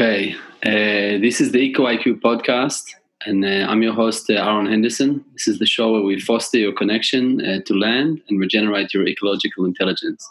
[0.00, 2.84] Okay, uh, this is the Eco IQ podcast,
[3.26, 5.24] and uh, I'm your host, uh, Aaron Henderson.
[5.32, 9.08] This is the show where we foster your connection uh, to land and regenerate your
[9.08, 10.24] ecological intelligence.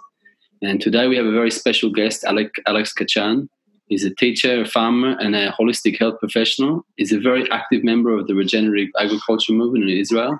[0.61, 3.49] And today we have a very special guest, Alec, Alex Kachan.
[3.87, 6.85] He's a teacher, a farmer, and a holistic health professional.
[6.95, 10.39] He's a very active member of the regenerative agriculture movement in Israel.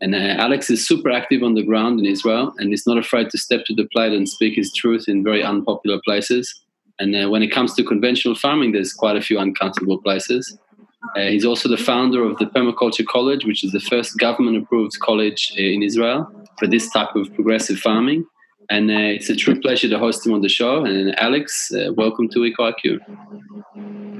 [0.00, 3.30] And uh, Alex is super active on the ground in Israel and is not afraid
[3.30, 6.54] to step to the plate and speak his truth in very unpopular places.
[7.00, 10.56] And uh, when it comes to conventional farming, there's quite a few uncomfortable places.
[11.16, 15.00] Uh, he's also the founder of the Permaculture College, which is the first government approved
[15.00, 18.26] college uh, in Israel for this type of progressive farming.
[18.68, 20.84] And uh, it's a true pleasure to host him on the show.
[20.84, 23.00] And Alex, uh, welcome to EcoIQ.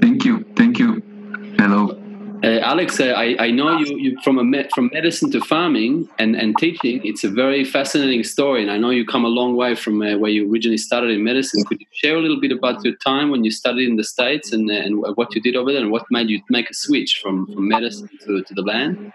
[0.01, 0.43] Thank you.
[0.57, 1.01] Thank you.
[1.57, 2.00] Hello.
[2.43, 4.35] Uh, Alex, uh, I, I know you, you from
[4.73, 6.99] from medicine to farming and, and teaching.
[7.03, 10.17] It's a very fascinating story, and I know you come a long way from uh,
[10.17, 11.63] where you originally started in medicine.
[11.65, 14.53] Could you share a little bit about your time when you studied in the states
[14.53, 17.19] and, uh, and what you did over there, and what made you make a switch
[17.21, 19.13] from, from medicine to, to the land?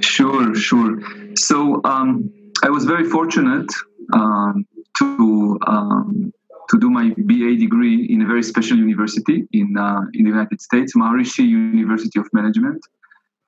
[0.00, 1.00] Sure, sure.
[1.34, 2.30] So um,
[2.62, 3.72] I was very fortunate
[4.12, 4.66] um,
[4.98, 6.32] to um,
[6.70, 10.60] to do my BA degree in a very special university in uh, in the United
[10.60, 12.80] States, Maharishi University of Management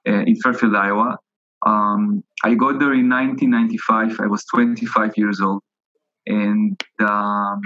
[0.08, 1.18] uh, in Fairfield, Iowa.
[1.66, 4.20] Um, I got there in 1995.
[4.20, 5.62] I was 25 years old,
[6.26, 7.60] and um,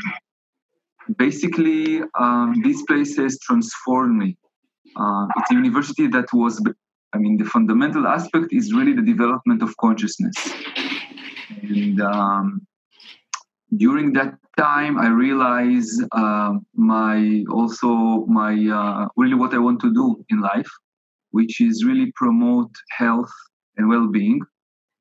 [1.17, 4.37] basically, um, these places transformed me.
[4.97, 6.61] Uh, it's a university that was,
[7.13, 10.37] I mean, the fundamental aspect is really the development of consciousness,
[11.63, 12.67] and um,
[13.77, 19.93] during that time i realized uh, my also my uh, really what i want to
[19.93, 20.71] do in life
[21.31, 23.33] which is really promote health
[23.77, 24.41] and well-being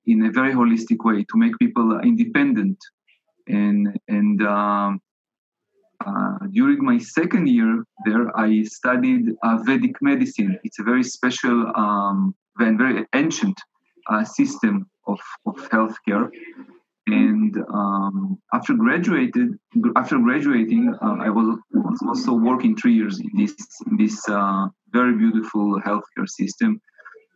[0.06, 2.78] in a very holistic way to make people independent.
[3.48, 5.00] And and um,
[6.06, 9.26] uh, during my second year there i studied
[9.68, 10.58] vedic medicine.
[10.64, 13.58] It's a very special um, and very ancient
[14.12, 16.30] uh, system of, of healthcare
[17.08, 19.50] and um, after graduated
[19.98, 23.56] after graduating uh, i was, was, also working three years in this
[23.88, 26.80] in this uh, very beautiful healthcare system.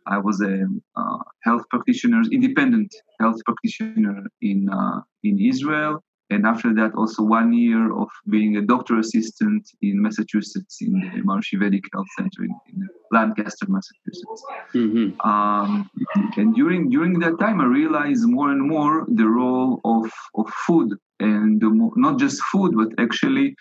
[0.06, 0.64] I was a
[0.96, 2.90] uh, health practitioner independent
[3.20, 8.62] health practitioner in uh, in israel and after that also one year of being a
[8.62, 14.42] doctor assistant in massachusetts in the Maharishi vedic health center in, in lancaster massachusetts
[14.74, 15.28] mm-hmm.
[15.28, 15.90] um,
[16.36, 20.96] and during during that time i realized more and more the role of, of food
[21.20, 23.54] and the, not just food but actually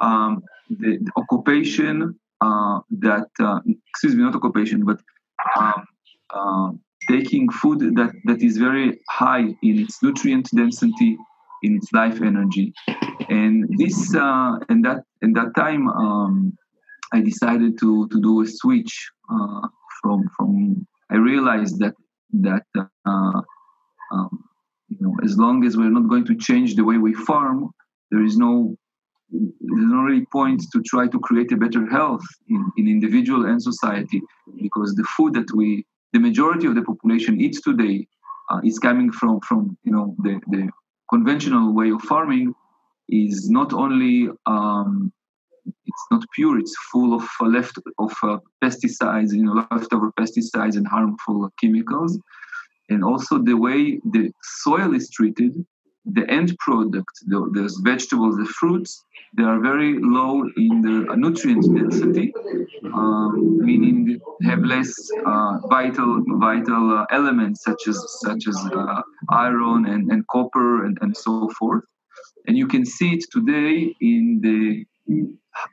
[0.00, 5.00] um, the, the, occupation uh, that uh, excuse me not occupation but
[5.56, 5.86] um,
[6.30, 6.70] uh,
[7.08, 11.18] taking food that, that is very high in its nutrient density
[11.64, 12.72] in its life energy.
[13.28, 16.56] And this uh, and that and that time, um,
[17.12, 18.94] I decided to to do a switch
[19.32, 19.66] uh,
[20.00, 20.86] from from.
[21.10, 21.94] I realized that
[22.46, 23.40] that uh,
[24.12, 24.44] um,
[24.88, 27.70] you know as long as we're not going to change the way we farm,
[28.10, 28.76] there is no
[29.30, 33.60] there's no really point to try to create a better health in, in individual and
[33.60, 34.20] society
[34.62, 38.06] because the food that we the majority of the population eats today
[38.50, 40.68] uh, is coming from from you know the, the
[41.14, 42.48] conventional way of farming
[43.08, 44.16] is not only
[44.46, 45.12] um,
[45.90, 50.76] it's not pure it's full of uh, left of uh, pesticides you know leftover pesticides
[50.80, 52.12] and harmful chemicals.
[52.92, 53.80] And also the way
[54.14, 54.24] the
[54.64, 55.52] soil is treated
[56.06, 59.04] the end product the, vegetables the fruits
[59.36, 62.32] they are very low in the nutrient density
[62.92, 64.92] um, meaning have less
[65.26, 70.98] uh, vital vital uh, elements such as such as uh, iron and, and copper and,
[71.00, 71.84] and so forth.
[72.46, 74.84] And you can see it today in the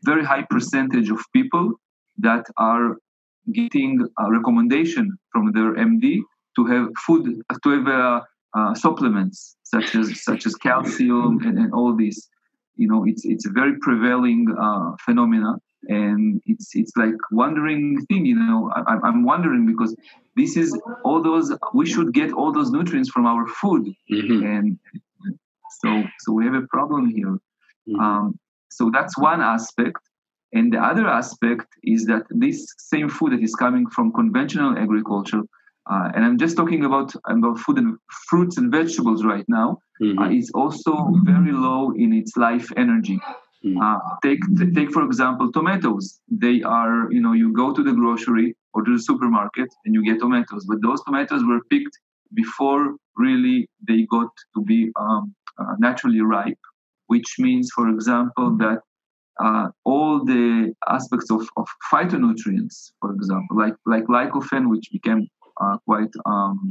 [0.04, 1.74] very high percentage of people
[2.20, 2.98] that are
[3.52, 6.20] getting a recommendation from their MD
[6.56, 8.22] to have food to have uh,
[8.54, 12.30] uh, supplements such as such as calcium and, and, all these.
[12.76, 15.56] You know, it's it's a very prevailing uh, phenomena,
[15.88, 18.26] and it's it's like wondering thing.
[18.26, 19.96] You know, I, I'm wondering because
[20.36, 24.44] this is all those we should get all those nutrients from our food, mm-hmm.
[24.44, 24.80] and
[25.82, 27.38] so so we have a problem here.
[27.88, 28.00] Mm-hmm.
[28.00, 28.40] Um,
[28.70, 30.00] so that's one aspect.
[30.54, 35.44] And the other aspect is that this same food that is coming from conventional agriculture
[35.92, 37.98] uh, and I'm just talking about about food and
[38.30, 39.80] fruits and vegetables right now.
[40.02, 40.20] Mm-hmm.
[40.20, 40.94] Uh, is also
[41.24, 43.20] very low in its life energy.
[43.64, 43.78] Mm-hmm.
[43.80, 44.40] Uh, take
[44.74, 46.20] take for example tomatoes.
[46.30, 50.04] They are you know you go to the grocery or to the supermarket and you
[50.06, 52.00] get tomatoes, but those tomatoes were picked
[52.34, 56.64] before really they got to be um, uh, naturally ripe,
[57.08, 58.80] which means for example that
[59.44, 65.28] uh, all the aspects of, of phytonutrients, for example, like like lycopene, which became
[65.88, 66.70] quite um,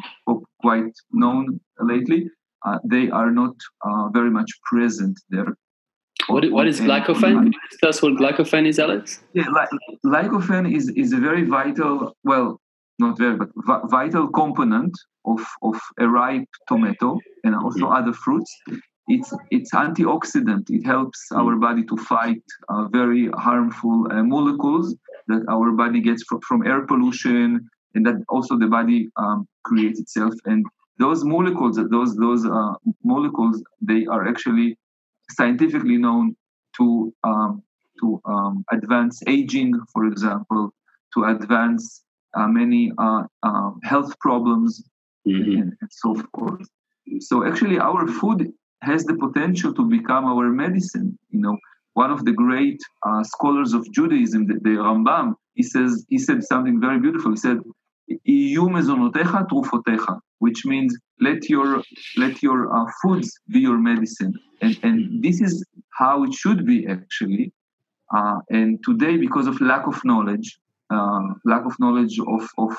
[0.60, 2.30] quite known lately,
[2.66, 3.54] uh, they are not
[3.84, 5.56] uh, very much present there.
[6.28, 7.20] What, what is glycofen?
[7.20, 9.20] Can you tell us what glycofen is, Alex?
[9.32, 9.44] Yeah,
[10.06, 12.60] glycofen is, is a very vital, well,
[12.98, 14.92] not very, but vital component
[15.24, 17.94] of, of a ripe tomato and also mm-hmm.
[17.94, 18.54] other fruits.
[19.08, 20.70] It's, it's antioxidant.
[20.70, 21.40] It helps mm-hmm.
[21.40, 24.94] our body to fight uh, very harmful uh, molecules
[25.28, 30.00] that our body gets from, from air pollution and that also the body um, creates
[30.00, 30.34] itself.
[30.44, 30.64] And
[30.98, 34.78] those molecules, those those uh, molecules, they are actually
[35.30, 36.36] scientifically known
[36.76, 37.62] to um,
[38.00, 40.72] to um, advance aging, for example,
[41.14, 42.02] to advance
[42.34, 44.82] uh, many uh, uh, health problems
[45.26, 45.60] mm-hmm.
[45.60, 46.66] and, and, so forth.
[47.20, 48.52] So actually, our food
[48.82, 51.18] has the potential to become our medicine.
[51.30, 51.58] You know,
[51.94, 56.44] one of the great uh, scholars of Judaism, the, the, Rambam, he says he said
[56.44, 57.32] something very beautiful.
[57.32, 57.58] He said,
[60.38, 61.82] which means let your
[62.16, 64.34] let your uh, foods be your medicine.
[64.62, 67.52] And and this is how it should be actually.
[68.14, 70.58] Uh, and today because of lack of knowledge
[70.90, 72.76] uh, lack of knowledge of, of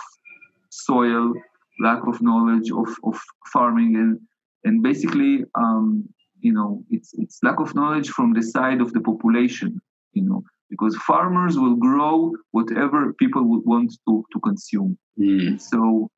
[0.69, 1.34] soil
[1.80, 3.19] lack of knowledge of, of
[3.51, 4.19] farming and
[4.66, 6.07] and basically um,
[6.42, 9.81] you know it's it's lack of knowledge from the side of the population
[10.13, 15.62] you know because farmers will grow whatever people would want to, to consume mm.
[15.62, 16.10] so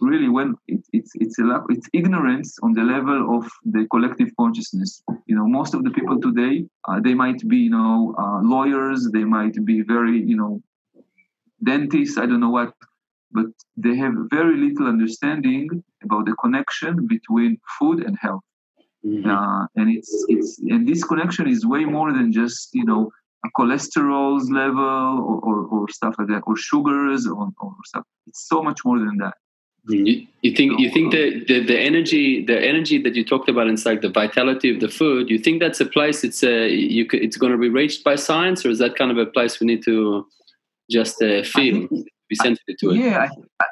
[0.00, 4.30] really when it, it's it's a lack, it's ignorance on the level of the collective
[4.38, 8.40] consciousness you know most of the people today uh, they might be you know uh,
[8.42, 10.60] lawyers they might be very you know
[11.62, 12.72] dentists i don't know what
[13.32, 13.46] but
[13.76, 15.68] they have very little understanding
[16.02, 18.42] about the connection between food and health
[19.04, 19.28] mm-hmm.
[19.28, 23.10] uh, and it's it's and this connection is way more than just you know
[23.48, 28.04] cholesterol's level or, or, or, stuff like that or sugars or, or stuff.
[28.26, 29.34] It's so much more than that.
[29.88, 33.66] You, you think you think that the, the energy the energy that you talked about
[33.66, 37.22] inside the vitality of the food you think that's a place it's a you could,
[37.22, 39.66] it's going to be reached by science or is that kind of a place we
[39.66, 40.26] need to
[40.90, 42.96] just uh, feel think, be sensitive to it?
[42.96, 43.26] Yeah
[43.58, 43.64] I,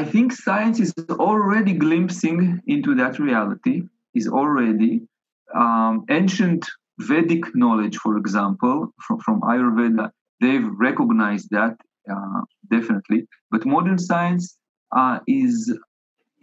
[0.00, 3.84] I think science is already glimpsing into that reality
[4.14, 5.08] is already
[5.54, 6.68] um, ancient
[6.98, 10.10] Vedic knowledge for example from, from Ayurveda
[10.40, 11.76] they've recognized that
[12.10, 14.56] uh, definitely but modern science
[14.96, 15.76] uh, is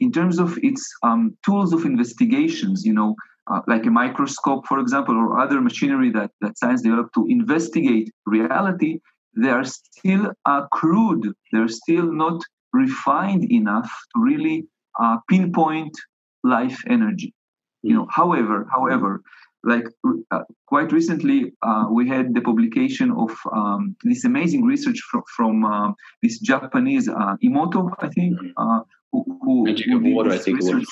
[0.02, 3.16] in terms of its um, tools of investigations, you know,
[3.52, 8.12] uh, like a microscope, for example, or other machinery that, that science developed to investigate
[8.26, 9.00] reality,
[9.38, 11.32] they are still uh, crude.
[11.52, 12.42] They're still not
[12.74, 14.66] refined enough to really
[15.00, 15.96] uh, pinpoint
[16.44, 17.34] life energy.
[17.84, 19.22] You know, however, however,
[19.64, 19.86] like
[20.32, 25.66] uh, quite recently, uh, we had the publication of um, this amazing research from, from
[25.66, 25.92] uh,
[26.24, 28.52] this Japanese uh, Emoto, I think, mm-hmm.
[28.58, 28.80] uh,
[29.12, 30.86] who, who, Magic who did water, I think research.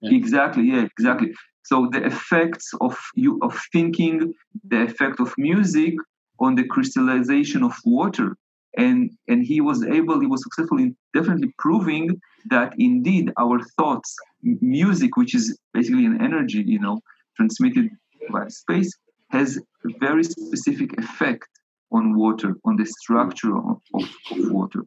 [0.00, 0.16] Yeah.
[0.16, 1.32] Exactly, yeah, exactly.
[1.64, 4.32] So the effects of you of thinking,
[4.68, 5.94] the effect of music
[6.38, 8.36] on the crystallization of water,
[8.76, 12.20] and and he was able, he was successful in definitely proving
[12.50, 17.00] that indeed our thoughts, music, which is basically an energy, you know
[17.36, 17.90] transmitted
[18.30, 18.92] by space
[19.30, 21.48] has a very specific effect
[21.92, 24.82] on water, on the structure of, of, water.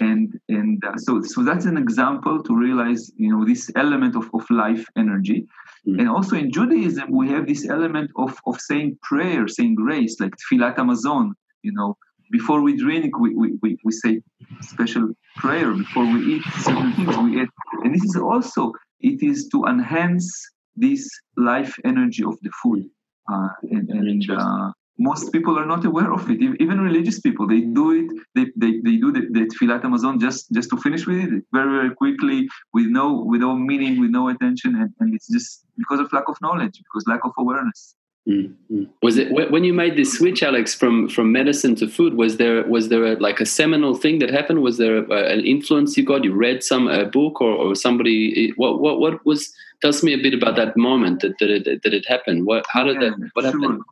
[0.00, 4.28] And and uh, so so that's an example to realize you know this element of,
[4.34, 5.46] of life energy.
[5.86, 6.00] Mm.
[6.00, 10.34] And also in Judaism we have this element of, of saying prayer, saying grace, like
[10.40, 11.30] tefillat hamazon,
[11.62, 11.96] you know,
[12.30, 14.20] before we drink, we, we, we, we say
[14.60, 15.72] special prayer.
[15.72, 17.48] Before we eat certain things, we eat.
[17.84, 20.30] And this is also, it is to enhance
[20.80, 22.84] this life energy of the food.
[23.32, 26.40] Uh, and, and uh, most people are not aware of it.
[26.64, 28.08] Even religious people, they do it.
[28.34, 31.70] They, they, they do the, the tefillat hamazon just just to finish with it very
[31.78, 36.00] very quickly with no with no meaning, with no attention, and, and it's just because
[36.00, 37.94] of lack of knowledge, because lack of awareness.
[38.28, 38.84] Mm-hmm.
[39.00, 42.14] Was it when you made this switch, Alex, from from medicine to food?
[42.14, 44.60] Was there was there a, like a seminal thing that happened?
[44.60, 46.24] Was there a, an influence you got?
[46.24, 48.52] You read some a book or, or somebody?
[48.56, 49.50] What what what was?
[49.80, 52.44] Tell me a bit about that moment that that it, that it happened.
[52.44, 53.30] What how did yeah, that?
[53.32, 53.52] What sure.
[53.52, 53.82] happened?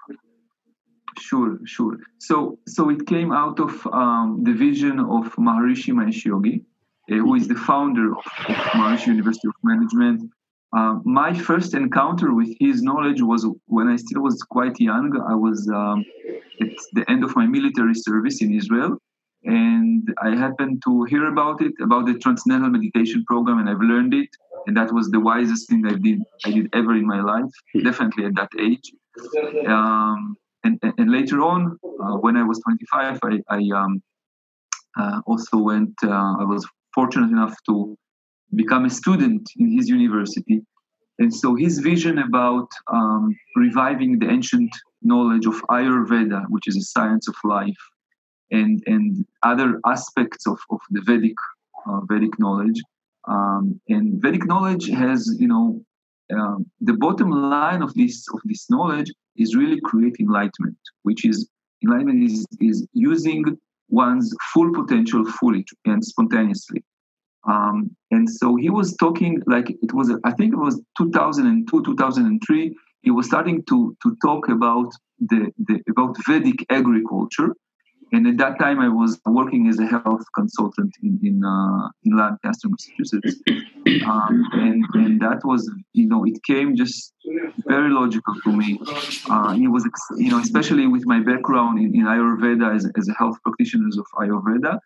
[1.19, 1.97] Sure, sure.
[2.19, 6.63] So so it came out of um, the vision of Maharishi Mahesh Yogi,
[7.11, 10.31] uh, who is the founder of, of Maharishi University of Management
[10.73, 15.13] uh, my first encounter with his knowledge was when I still was quite young.
[15.29, 16.05] I was um,
[16.61, 18.99] at the end of my military service in Israel,
[19.45, 24.15] and I happened to hear about it, about the transcendental meditation program, and I've learned
[24.15, 24.29] it,
[24.67, 27.53] and that was the wisest thing I did I did ever in my life,
[27.85, 28.93] definitely at that age.
[29.67, 34.03] Um, and, and later on, uh, when I was 25, I, I um,
[34.99, 35.95] uh, also went.
[36.03, 37.97] I was fortunate enough to
[38.55, 40.63] become a student in his university,
[41.19, 44.71] and so his vision about um, reviving the ancient
[45.03, 47.83] knowledge of Ayurveda, which is a science of life,
[48.51, 51.37] and and other aspects of, of the Vedic
[51.87, 52.81] uh, Vedic knowledge.
[53.29, 55.85] Um, and Vedic knowledge has, you know,
[56.33, 61.49] um, the bottom line of this of this knowledge is really create enlightenment, which is
[61.83, 63.45] enlightenment is, is using
[63.89, 66.83] one's full potential fully and spontaneously.
[67.47, 72.77] Um, and so he was talking like it was, I think it was 2002, 2003.
[73.03, 77.55] He was starting to to talk about the, the about Vedic agriculture,
[78.13, 82.17] and at that time, I was working as a health consultant in in, uh, in
[82.17, 83.37] Lancaster, Massachusetts,
[84.07, 87.13] um, and and that was you know it came just
[87.67, 88.79] very logical to me.
[89.29, 93.15] Uh, it was you know especially with my background in, in Ayurveda as, as a
[93.15, 94.79] health practitioner of Ayurveda,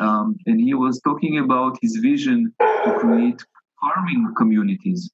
[0.00, 3.42] um, and he was talking about his vision to create
[3.80, 5.10] farming communities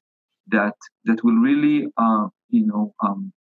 [0.49, 3.33] that that will really uh, you know um,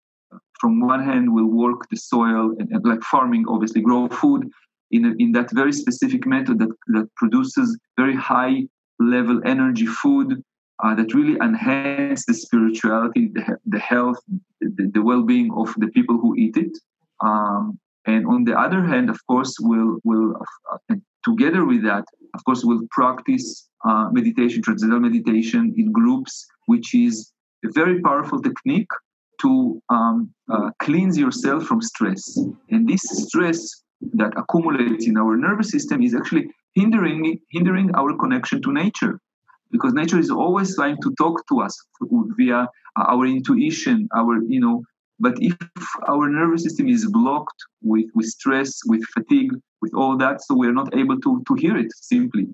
[0.60, 4.50] from one hand will work the soil and, and like farming obviously grow food
[4.92, 8.64] in, a, in that very specific method that, that produces very high
[9.00, 10.44] level energy food
[10.84, 14.20] uh, that really enhance the spirituality the, the health
[14.62, 16.78] the, the well-being of the people who eat it.
[17.22, 17.80] Um,
[18.10, 20.28] and on the other hand of course will will
[20.72, 20.96] uh,
[21.30, 22.06] together with that
[22.38, 23.46] of course we'll practice
[23.88, 26.34] uh, meditation transcendental meditation in groups
[26.72, 27.14] which is
[27.68, 28.94] a very powerful technique
[29.42, 32.38] to um, uh, cleanse yourself from stress.
[32.70, 38.62] And this stress that accumulates in our nervous system is actually hindering hindering our connection
[38.62, 39.20] to nature,
[39.72, 41.76] because nature is always trying to talk to us
[42.38, 44.84] via our intuition, our you know.
[45.20, 45.56] But if
[46.08, 50.74] our nervous system is blocked with, with stress, with fatigue, with all that, so we're
[50.74, 52.48] not able to, to hear it simply.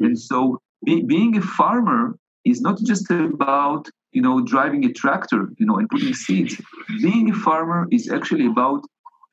[0.00, 5.48] And so be, being a farmer is not just about you know, driving a tractor,
[5.58, 6.60] you know, and putting seeds.
[7.00, 8.82] Being a farmer is actually about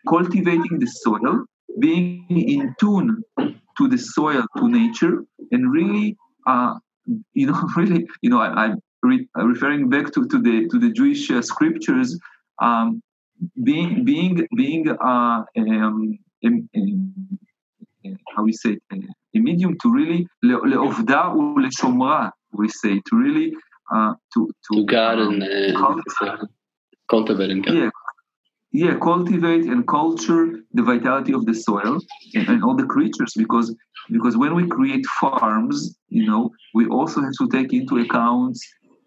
[0.07, 1.43] cultivating the soil,
[1.79, 6.17] being in tune to the soil, to nature, and really,
[6.47, 6.75] uh,
[7.33, 10.91] you know, really, you know, I, am re- referring back to, to the to the
[10.91, 12.17] Jewish uh, scriptures,
[12.60, 13.02] um,
[13.62, 16.68] being being being uh, um, um,
[18.34, 23.52] how we say it, a medium to really לעובדה ולשומרה, we say, to really
[23.92, 25.76] uh, to, to, to garden um, and
[27.08, 27.82] cultivate and garden.
[27.82, 27.90] Yeah,
[28.72, 31.98] yeah, cultivate and culture the vitality of the soil
[32.34, 33.74] and, and, all the creatures because
[34.10, 38.56] because when we create farms, you know, we also have to take into account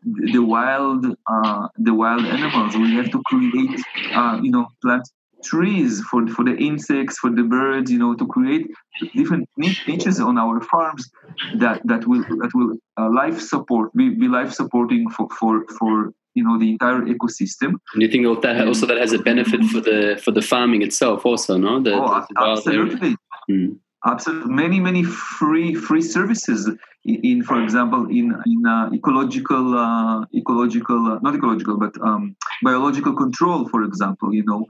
[0.04, 2.76] the, wild uh, the wild animals.
[2.76, 3.80] We have to create
[4.12, 5.09] uh, you know plant
[5.42, 8.66] trees for for the insects, for the birds, you know, to create
[9.14, 11.11] different niches on our farms
[11.56, 16.12] that that will that will uh, life support be, be life supporting for for for
[16.35, 17.75] you know the entire ecosystem.
[17.94, 21.26] And you think that also that has a benefit for the for the farming itself,
[21.26, 21.80] also, no?
[21.80, 23.16] The, oh, the absolutely.
[23.49, 23.73] Hmm.
[24.04, 26.68] Absolutely, many many free free services
[27.04, 33.14] in, for example, in in uh, ecological uh, ecological uh, not ecological but um, biological
[33.14, 34.35] control, for example.
[34.35, 34.66] You know,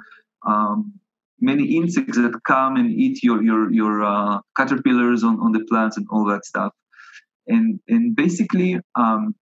[0.47, 0.93] um,
[1.41, 5.97] many insects that come and eat your your your uh, caterpillars on, on the plants
[5.97, 6.73] and all that stuff
[7.47, 9.35] and and basically um,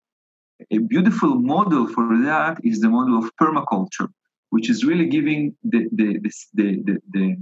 [0.70, 4.08] a beautiful model for that is the model of permaculture
[4.50, 6.18] which is really giving the the
[6.54, 7.36] the the the,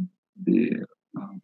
[0.44, 0.84] the,
[1.16, 1.40] um,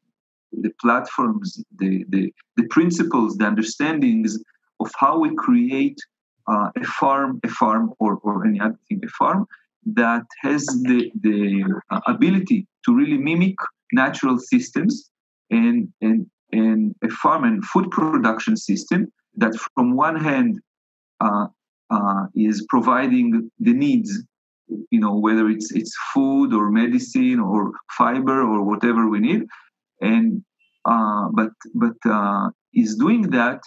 [0.60, 4.38] the platforms the, the the principles the understandings
[4.80, 5.98] of how we create
[6.48, 9.46] uh, a farm a farm or, or any other thing a farm
[9.86, 13.56] that has the, the uh, ability to really mimic
[13.92, 15.10] natural systems
[15.50, 20.60] and, and, and a farm and food production system that, from one hand,
[21.20, 21.46] uh,
[21.90, 24.22] uh, is providing the needs,
[24.90, 29.42] you know, whether it's it's food or medicine or fiber or whatever we need,
[30.12, 30.44] and
[30.84, 33.60] uh, but but uh, is doing that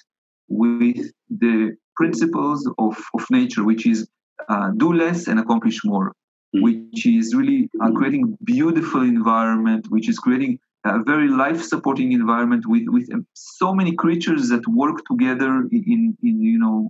[0.48, 4.08] with the principles of, of nature, which is
[4.50, 6.62] uh, do less and accomplish more, mm-hmm.
[6.62, 12.84] which is really uh, creating beautiful environment, which is creating a very life-supporting environment with
[12.88, 16.90] with um, so many creatures that work together in in you know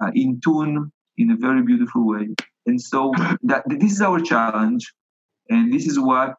[0.00, 2.28] uh, in tune in a very beautiful way.
[2.66, 3.12] And so
[3.42, 4.92] that this is our challenge,
[5.50, 6.36] and this is what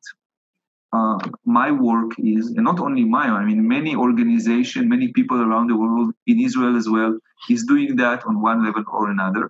[0.94, 5.68] uh, my work is, and not only my, I mean, many organizations, many people around
[5.68, 7.18] the world, in Israel as well,
[7.50, 9.50] is doing that on one level or another.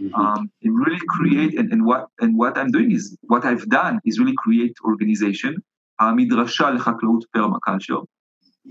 [0.00, 0.14] Mm-hmm.
[0.14, 4.00] Um, and really create, and, and, what and what I'm doing is, what I've done
[4.04, 5.56] is really create organization,
[6.00, 8.04] Midrasha Lechaklaut Permaculture,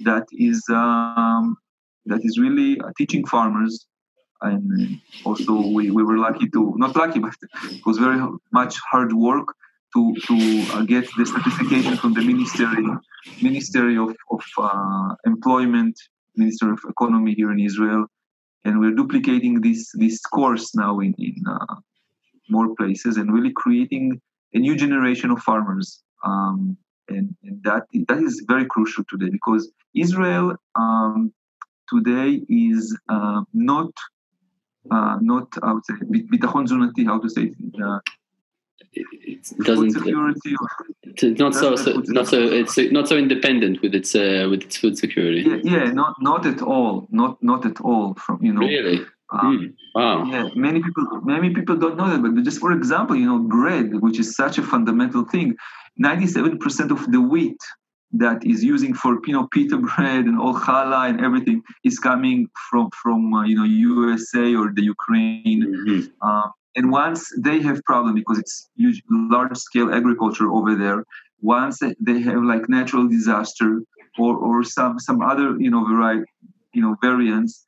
[0.04, 1.58] that is um,
[2.06, 3.88] that is really uh, teaching farmers
[4.42, 9.14] and also we, we were lucky to not lucky but it was very much hard
[9.14, 9.48] work
[9.96, 10.36] to to
[10.74, 12.84] uh, get the certification from the ministry
[13.42, 15.96] ministry of of uh, employment
[16.36, 18.06] ministry of economy here in israel.
[18.66, 21.76] And we're duplicating this this course now in in uh,
[22.50, 24.22] more places and really creating
[24.54, 26.02] a new generation of farmers.
[26.24, 31.32] Um, and, and, that that is very crucial today because israel um,
[31.94, 33.92] today is uh, not
[34.92, 35.94] uh, not I would say
[36.32, 38.00] bitachon zunati, how to say it, uh,
[38.96, 40.56] it doesn't security
[41.04, 44.78] it's not so, so not so it's not so independent with its uh, with its
[44.78, 45.42] food security.
[45.42, 48.62] Yeah, yeah not not at all not not at all from you know.
[48.62, 49.06] Really?
[49.32, 50.24] Um, mm, wow.
[50.26, 54.00] yeah many people many people don't know that but just for example you know bread
[54.02, 55.56] which is such a fundamental thing
[56.00, 57.58] 97% of the wheat
[58.12, 62.48] that is using for you know pita bread and all challah and everything is coming
[62.70, 65.62] from from uh, you know USA or the Ukraine.
[65.64, 66.02] Mm-hmm.
[66.22, 71.04] Uh, and once they have problem because it's huge, large scale agriculture over there.
[71.42, 73.82] Once they have like natural disaster
[74.18, 76.26] or or some some other you know variety
[76.74, 77.68] you know variants,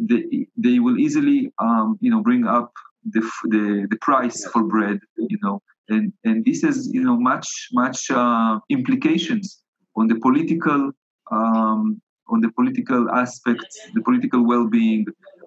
[0.00, 2.72] they they will easily um, you know bring up
[3.14, 4.98] the the the price for bread.
[5.16, 9.62] You know and and this has you know much much uh, implications
[9.96, 10.90] on the political
[11.30, 15.04] um, on the political aspects, the political well-being,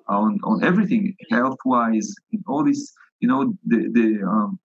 [0.10, 2.14] on on everything, health-wise,
[2.48, 4.60] all this, you know, the the um,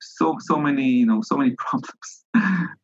[0.00, 2.24] so so many you know so many problems.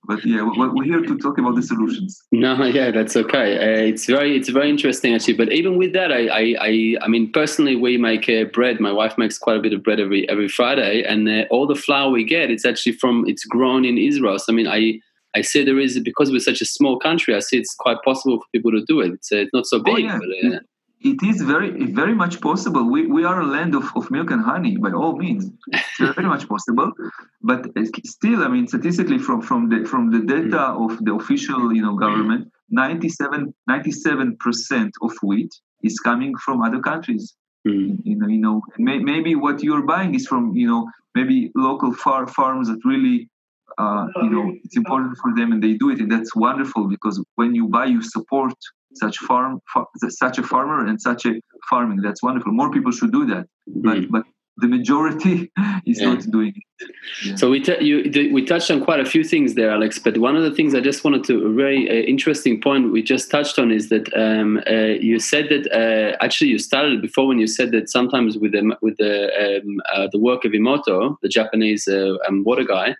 [0.04, 2.22] but yeah, we're here to talk about the solutions.
[2.32, 3.56] No, yeah, that's okay.
[3.58, 5.34] Uh, it's very it's very interesting actually.
[5.34, 8.80] But even with that, I I I, I mean personally, we make uh, bread.
[8.80, 11.74] My wife makes quite a bit of bread every every Friday, and uh, all the
[11.74, 14.38] flour we get, it's actually from it's grown in Israel.
[14.38, 15.00] So I mean, I
[15.36, 17.34] I say there is because we're such a small country.
[17.34, 19.12] I say it's quite possible for people to do it.
[19.12, 20.18] It's, uh, it's not so oh, big, oh, yeah.
[20.18, 20.60] but, uh,
[21.00, 22.84] it is very very much possible.
[22.90, 25.50] We, we are a land of, of milk and honey by all means.
[25.68, 26.92] It's very much possible,
[27.42, 27.66] but
[28.04, 30.84] still, I mean, statistically from from the from the data mm.
[30.84, 37.34] of the official you know government, 97 percent of wheat is coming from other countries.
[37.66, 37.98] Mm.
[38.04, 41.94] You know, you know, may, maybe what you're buying is from you know maybe local
[41.94, 43.28] far farms that really
[43.78, 47.22] uh, you know it's important for them and they do it and that's wonderful because
[47.36, 48.54] when you buy you support
[48.94, 49.60] such farm
[50.08, 51.34] such a farmer and such a
[51.68, 54.24] farming that's wonderful more people should do that but but
[54.60, 55.50] the majority
[55.86, 56.14] is yeah.
[56.14, 56.90] not doing it.
[57.24, 57.36] Yeah.
[57.36, 59.98] So we t- you, the, we touched on quite a few things there, Alex.
[59.98, 63.02] But one of the things I just wanted to a very uh, interesting point we
[63.02, 67.26] just touched on is that um, uh, you said that uh, actually you started before
[67.26, 71.16] when you said that sometimes with the with the um, uh, the work of Emoto,
[71.22, 72.94] the Japanese uh, um, water guy,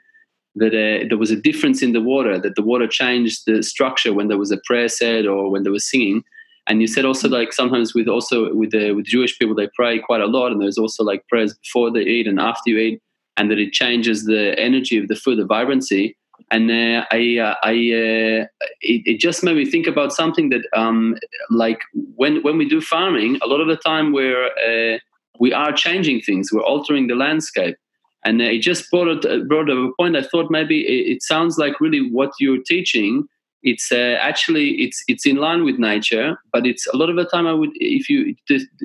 [0.56, 4.12] that uh, there was a difference in the water, that the water changed the structure
[4.12, 6.22] when there was a prayer said or when there was singing.
[6.66, 9.98] And you said also like sometimes with also with the with Jewish people they pray
[9.98, 13.02] quite a lot, and there's also like prayers before they eat and after you eat,
[13.36, 16.16] and that it changes the energy of the food, the vibrancy.
[16.50, 18.46] And uh, I, uh, I, uh,
[18.80, 21.16] it, it, just made me think about something that, um,
[21.50, 21.80] like
[22.16, 24.98] when when we do farming, a lot of the time we're uh,
[25.38, 27.76] we are changing things, we're altering the landscape
[28.24, 30.16] and it just brought a, brought a point.
[30.16, 33.26] I thought maybe it, it sounds like really what you're teaching.
[33.62, 37.26] It's uh, actually it's it's in line with nature, but it's a lot of the
[37.26, 38.34] time I would if you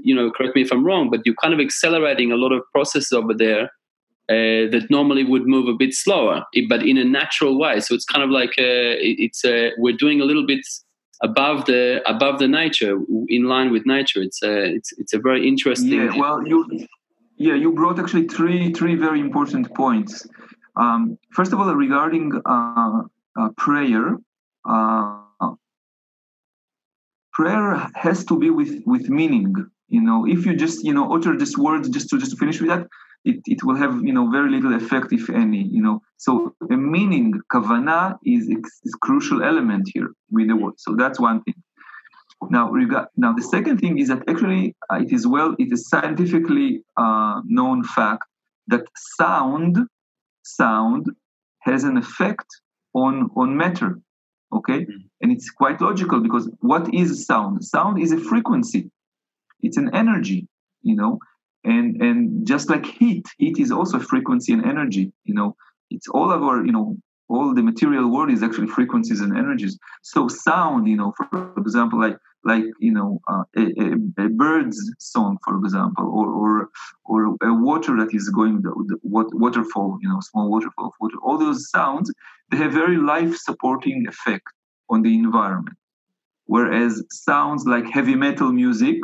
[0.04, 2.62] you know correct me if I'm wrong, but you're kind of accelerating a lot of
[2.74, 3.72] processes over there
[4.28, 7.80] uh, that normally would move a bit slower, but in a natural way.
[7.80, 10.66] So it's kind of like uh, it's uh, we're doing a little bit
[11.22, 14.22] above the above the nature, in line with nature.
[14.22, 15.92] It's a uh, it's it's a very interesting.
[15.92, 16.88] Yeah, well, you
[17.38, 20.28] yeah, you brought actually three three very important points.
[20.76, 23.02] Um, first of all, regarding uh,
[23.40, 24.18] uh, prayer,
[24.70, 25.20] uh,
[27.34, 29.54] prayer has to be with with meaning.
[29.88, 32.62] You know, if you just you know utter this word just to just to finish
[32.62, 32.88] with that,
[33.26, 35.64] it, it will have you know very little effect if any.
[35.64, 40.76] You know, so a meaning kavana is is crucial element here with the word.
[40.78, 41.56] So that's one thing.
[42.50, 42.72] Now,
[43.16, 47.42] now the second thing is that actually uh, it is well, it is scientifically uh,
[47.46, 48.26] known fact
[48.68, 48.84] that
[49.18, 49.78] sound,
[50.44, 51.08] sound
[51.62, 52.46] has an effect
[52.94, 54.00] on on matter.
[54.54, 55.08] Okay, mm-hmm.
[55.22, 57.64] and it's quite logical because what is sound?
[57.64, 58.92] Sound is a frequency.
[59.62, 60.48] It's an energy,
[60.84, 61.20] you know,
[61.64, 65.12] and and just like heat, heat is also frequency and energy.
[65.24, 65.56] You know,
[65.90, 69.78] it's all of our you know all the material world is actually frequencies and energies.
[70.02, 74.80] So sound you know for example like like you know uh, a, a, a, bird's
[75.00, 76.70] song for example or or
[77.06, 81.18] or a water that is going the, the waterfall you know small waterfall water.
[81.24, 82.12] All those sounds
[82.52, 84.48] they have very life supporting effect
[84.90, 85.78] on the environment.
[86.46, 88.98] Whereas sounds like heavy metal music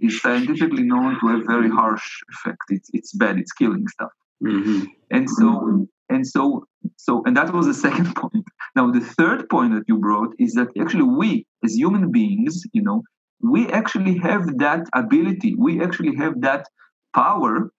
[0.00, 2.62] is scientifically known to have very harsh effect.
[2.70, 3.38] It's, it's bad.
[3.38, 4.12] It's killing stuff.
[4.44, 4.84] Mm-hmm.
[5.10, 8.44] and so and so so and that was the second point.
[8.74, 12.82] Now the third point that you brought is that actually we as human beings you
[12.82, 13.02] know
[13.42, 16.66] we actually have that ability we actually have that
[17.14, 17.70] power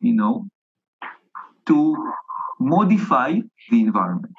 [0.00, 0.46] you know
[1.66, 1.96] to
[2.60, 3.30] modify
[3.70, 4.34] the environment.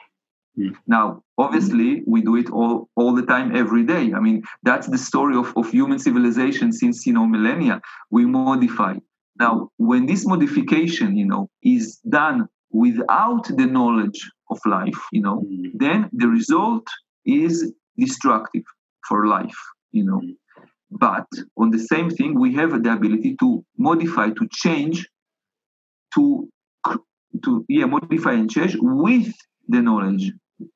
[0.58, 0.76] Mm.
[0.88, 4.14] now obviously we do it all all the time every day.
[4.14, 7.82] I mean that's the story of, of human civilization since you know millennia.
[8.10, 8.96] We modify.
[9.40, 15.42] Now when this modification you know is done without the knowledge of life, you know,
[15.42, 15.72] mm.
[15.76, 16.88] then the result
[17.26, 18.64] is destructive
[19.08, 19.58] for life,
[19.92, 20.20] you know.
[20.20, 20.36] Mm.
[20.92, 21.28] But
[21.58, 25.08] on the same thing, we have the ability to modify, to change,
[26.16, 26.50] to
[27.44, 29.32] to yeah, modify and change with
[29.68, 30.32] the knowledge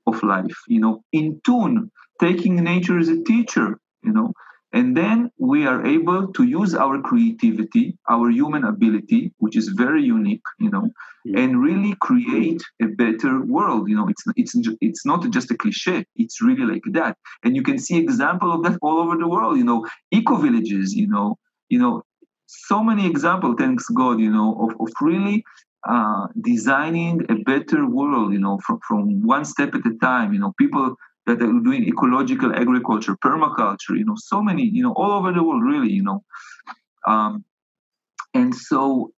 [0.06, 4.32] of life, you know, in tune, taking nature as a teacher, you know,
[4.74, 10.04] and then we are able to use our creativity, our human ability, which is very
[10.04, 10.90] unique, you know,
[11.36, 13.88] and really create a better world.
[13.88, 16.06] You know, it's it's it's not just a cliche.
[16.16, 17.18] It's really like that.
[17.44, 19.58] And you can see example of that all over the world.
[19.58, 20.96] You know, eco villages.
[20.96, 21.38] You know,
[21.70, 22.02] you know,
[22.48, 23.56] so many examples.
[23.60, 24.20] Thanks God.
[24.20, 25.46] You know, of, of really
[25.88, 28.34] uh, designing a better world.
[28.34, 30.34] You know, from from one step at a time.
[30.34, 34.94] You know, people that are doing ecological agriculture, permaculture, you know, so many, you know,
[34.94, 36.24] all over the world, really, you know.
[37.08, 37.46] Um,
[38.34, 39.12] and so,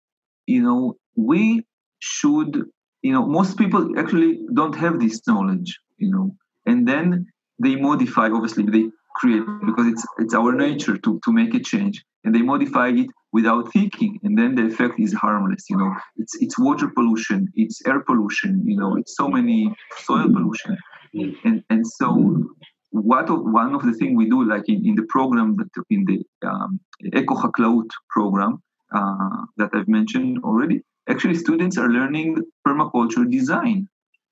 [0.47, 1.67] you know, we
[2.01, 2.65] should,
[3.03, 6.37] you know, most people actually don't have this knowledge, you know,
[6.67, 7.27] and then
[7.63, 12.05] they modify, obviously, they create because it's it's our nature to to make a change,
[12.25, 15.71] and they modify it without thinking, and then the effect is harmless.
[15.71, 19.73] You know, it's it's water pollution, it's air pollution, you know, it's so many
[20.05, 20.77] soil pollution
[21.15, 22.45] and, and so
[22.91, 26.25] what one of the things we do, like in, in the program that in the
[26.47, 26.81] um,
[27.13, 28.63] Haklaut program
[28.95, 33.89] uh, that I've mentioned already, actually students are learning permaculture design.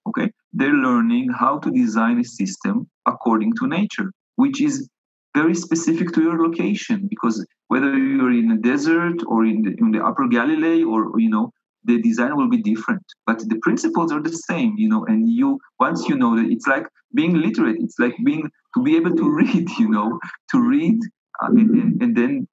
[0.09, 4.89] Okay, they're learning how to design a system according to nature, which is
[5.35, 9.91] very specific to your location because whether you're in a desert or in the, in
[9.93, 11.51] the upper galilee or you know
[11.85, 15.59] the design will be different but the principles are the same you know and you
[15.81, 19.29] once you know that it's like being literate it's like being to be able to
[19.41, 20.19] read you know
[20.51, 20.99] to read
[21.43, 22.47] uh, and, and, then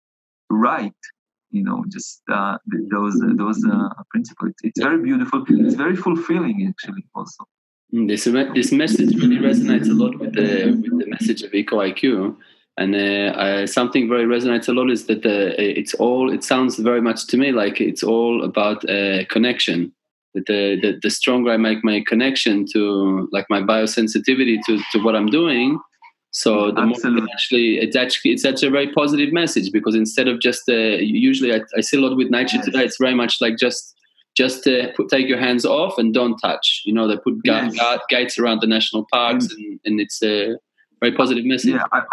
[0.49, 0.93] write
[1.51, 2.57] you know just uh,
[2.91, 4.53] those uh, those uh, principles.
[4.63, 5.43] It's, very beautiful.
[5.47, 7.43] It's very fulfilling actually also.
[7.93, 11.77] Mm, this this message really resonates a lot with the with the message of eco
[11.77, 12.35] iq
[12.79, 16.77] and uh, uh, something very resonates a lot is that uh, it's all it sounds
[16.77, 19.91] very much to me like it's all about uh, connection
[20.33, 24.99] that the, the, the stronger i make my connection to like my biosensitivity to, to
[25.03, 25.77] what i'm doing
[26.31, 27.21] so the Absolutely.
[27.21, 30.97] more actually it's actually it's such a very positive message because instead of just uh,
[31.01, 32.65] usually I, I, see a lot with nature yes.
[32.65, 33.95] today it's very much like just
[34.37, 37.75] just uh, put, take your hands off and don't touch you know they put yes.
[38.09, 39.55] gates around the national parks mm.
[39.57, 40.55] and, and it's a
[41.01, 42.03] very positive message yeah I,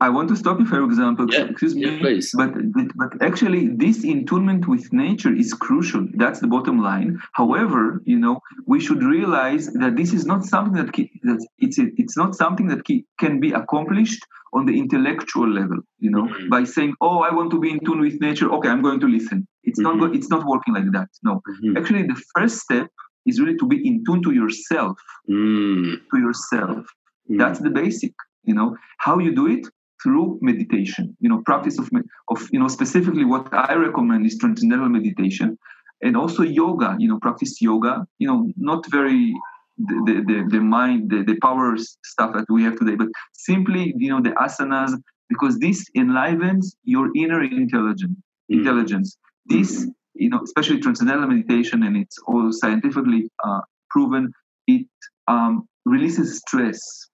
[0.00, 1.26] I want to stop you for example.
[1.30, 1.82] Yeah, excuse me.
[1.82, 2.32] Yeah, please.
[2.36, 2.50] But,
[2.96, 6.06] but actually, this intunement with nature is crucial.
[6.14, 7.20] That's the bottom line.
[7.32, 12.16] However, you know, we should realize that this is not something that, that it's it's
[12.16, 12.84] not something that
[13.20, 14.20] can be accomplished
[14.52, 15.78] on the intellectual level.
[16.00, 16.48] You know, mm-hmm.
[16.48, 18.50] by saying, "Oh, I want to be in tune with nature.
[18.50, 20.00] Okay, I'm going to listen." It's mm-hmm.
[20.00, 21.08] not it's not working like that.
[21.22, 21.76] No, mm-hmm.
[21.76, 22.88] actually, the first step
[23.26, 24.98] is really to be in tune to yourself.
[25.30, 25.98] Mm.
[26.10, 26.84] To yourself.
[27.30, 27.38] Mm.
[27.38, 28.12] That's the basic
[28.44, 29.66] you know how you do it
[30.04, 31.90] through meditation you know practice of
[32.28, 35.58] of you know specifically what i recommend is transcendental meditation
[36.02, 39.34] and also yoga you know practice yoga you know not very
[39.78, 44.10] the the, the mind the, the power stuff that we have today but simply you
[44.10, 44.92] know the asanas
[45.28, 48.18] because this enlivens your inner intelligence
[48.50, 48.58] mm.
[48.58, 54.32] intelligence this you know especially transcendental meditation and it's all scientifically uh, proven
[54.66, 54.86] it
[55.28, 57.08] um, releases stress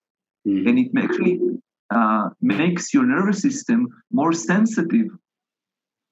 [0.46, 0.68] mm.
[0.68, 1.40] and it actually
[1.90, 5.06] uh, makes your nervous system more sensitive,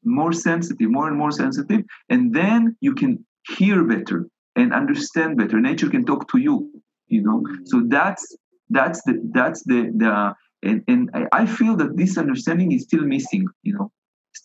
[0.04, 3.24] more sensitive, more and more sensitive, and then you can
[3.56, 5.60] hear better and understand better.
[5.60, 6.70] Nature can talk to you,
[7.06, 7.44] you know.
[7.64, 8.36] So that's
[8.70, 13.46] that's the that's the the and, and I feel that this understanding is still missing,
[13.62, 13.92] you know.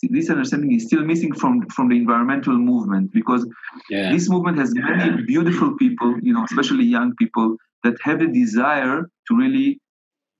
[0.09, 3.45] This understanding is still missing from from the environmental movement because
[3.89, 4.11] yeah.
[4.11, 9.09] this movement has many beautiful people, you know, especially young people that have a desire
[9.27, 9.79] to really,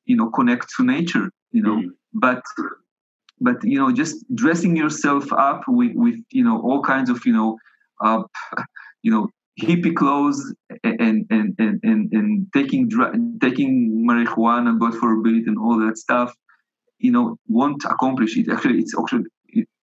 [0.06, 1.30] you know, connect to nature.
[1.52, 1.90] You know, mm.
[2.14, 2.42] but
[3.40, 7.34] but you know, just dressing yourself up with with you know all kinds of you
[7.34, 7.58] know,
[8.02, 8.24] uh,
[9.04, 9.30] you know
[9.62, 12.90] hippie clothes and and and and, and taking
[13.42, 16.34] taking marijuana, God forbid, and all that stuff,
[17.00, 18.50] you know, won't accomplish it.
[18.50, 19.26] Actually, it's actually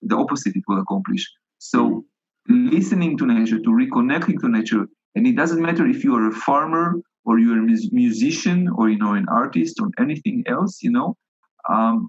[0.03, 0.57] the opposite.
[0.57, 1.29] It will accomplish.
[1.59, 2.05] So,
[2.51, 2.73] mm.
[2.73, 6.33] listening to nature, to reconnecting to nature, and it doesn't matter if you are a
[6.33, 10.83] farmer or you're a musician or you know an artist or anything else.
[10.83, 11.17] You know,
[11.69, 12.09] um,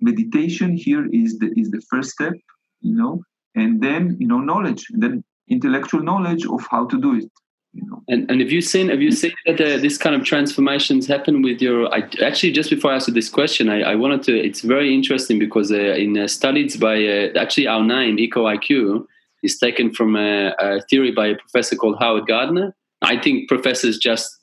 [0.00, 2.34] meditation here is the is the first step.
[2.80, 3.22] You know,
[3.54, 7.30] and then you know knowledge, then intellectual knowledge of how to do it.
[7.72, 8.02] You know.
[8.08, 11.42] And, and have you seen have you seen that uh, this kind of transformations happen
[11.42, 11.92] with your?
[11.94, 14.38] I, actually, just before I answer this question, I, I wanted to.
[14.38, 19.04] It's very interesting because uh, in uh, studies by uh, actually our name Eco IQ
[19.42, 22.74] is taken from a, a, theory by a professor called Howard Gardner.
[23.02, 24.37] I think professors just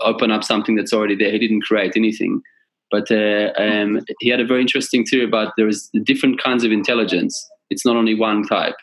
[0.00, 1.30] open up something that's already there.
[1.30, 2.42] He didn't create anything,
[2.90, 6.72] but uh, um, he had a very interesting theory about there is different kinds of
[6.72, 7.48] intelligence.
[7.70, 8.76] It's not only one type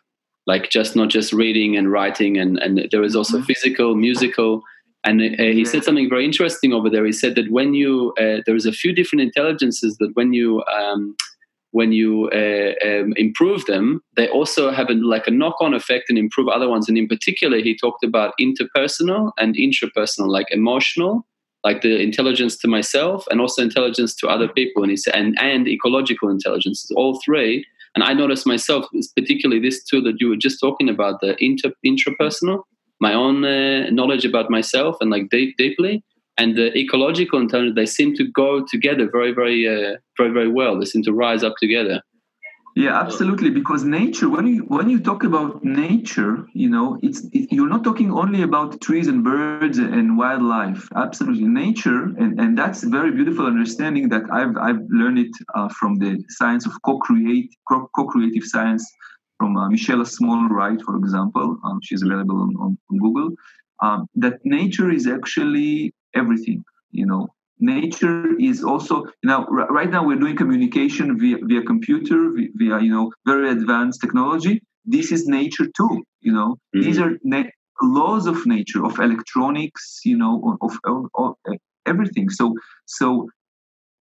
[0.46, 3.46] like just not just reading and writing and and there is also mm-hmm.
[3.46, 4.62] physical musical
[5.06, 8.42] and uh, he said something very interesting over there he said that when you uh,
[8.46, 11.16] there's a few different intelligences that when you um,
[11.74, 16.18] when you uh, um, improve them they also have a, like a knock-on effect and
[16.18, 16.88] improve other ones.
[16.88, 21.26] And in particular he talked about interpersonal and intrapersonal like emotional
[21.64, 24.84] like the intelligence to myself and also intelligence to other people.
[24.84, 27.66] And he said and, and ecological intelligence all three.
[27.96, 31.72] And I noticed myself, particularly this tool that you were just talking about, the inter,
[31.86, 32.64] intrapersonal,
[33.00, 36.04] my own uh, knowledge about myself and like deep, deeply,
[36.38, 40.80] and the ecological intelligence, they seem to go together very, very, uh, very, very well.
[40.80, 42.02] They seem to rise up together.
[42.76, 43.52] Yeah, absolutely.
[43.52, 47.84] Because nature, when you when you talk about nature, you know, it's it, you're not
[47.84, 50.90] talking only about trees and birds and wildlife.
[50.96, 56.00] Absolutely, nature, and, and that's very beautiful understanding that I've I've learned it uh, from
[56.00, 58.84] the science of co-create co-creative science
[59.38, 61.58] from uh, Machaelle Small Wright, for example.
[61.64, 63.36] Um, she's available on, on, on Google.
[63.84, 66.64] Um, that nature is actually everything.
[66.92, 71.62] You know, nature is also you know r- right now we're doing communication via, via
[71.62, 76.82] computer via, via, you know very advanced technology this is nature too you know mm-hmm.
[76.82, 81.36] these are na- laws of nature of electronics you know of, of, of,
[81.86, 83.30] everything so so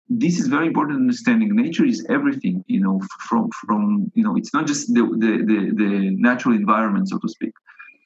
[0.09, 4.53] this is very important understanding nature is everything you know from from you know it's
[4.53, 5.91] not just the the the, the
[6.27, 7.53] natural environment so to speak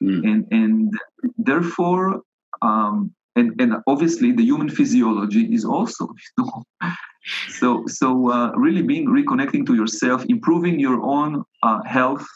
[0.02, 0.20] mm.
[0.30, 0.94] and and
[1.36, 2.22] therefore
[2.62, 6.64] um, and and obviously the human physiology is also you know,
[7.48, 12.26] so so uh, really being reconnecting to yourself improving your own uh, health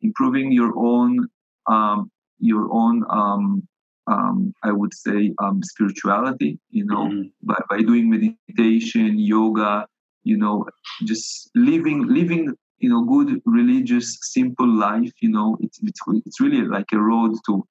[0.00, 1.28] improving your own
[1.66, 3.62] um, your own um,
[4.06, 7.28] um, I would say um, spirituality you know mm-hmm.
[7.42, 9.86] by, by doing meditation yoga
[10.24, 10.66] you know
[11.04, 16.62] just living living you know good religious simple life you know it's it's, it's really
[16.62, 17.64] like a road to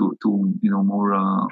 [0.00, 0.30] to to
[0.64, 1.46] you know more uh,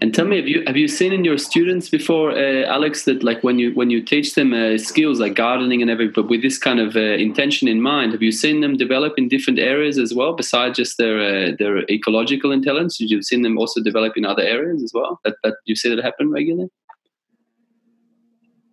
[0.00, 3.22] and tell me, have you have you seen in your students before, uh, Alex, that
[3.22, 6.42] like when you when you teach them uh, skills like gardening and everything, but with
[6.42, 9.98] this kind of uh, intention in mind, have you seen them develop in different areas
[9.98, 13.00] as well, besides just their uh, their ecological intelligence?
[13.00, 15.20] You've you seen them also develop in other areas as well?
[15.24, 16.70] That that you see that happen regularly?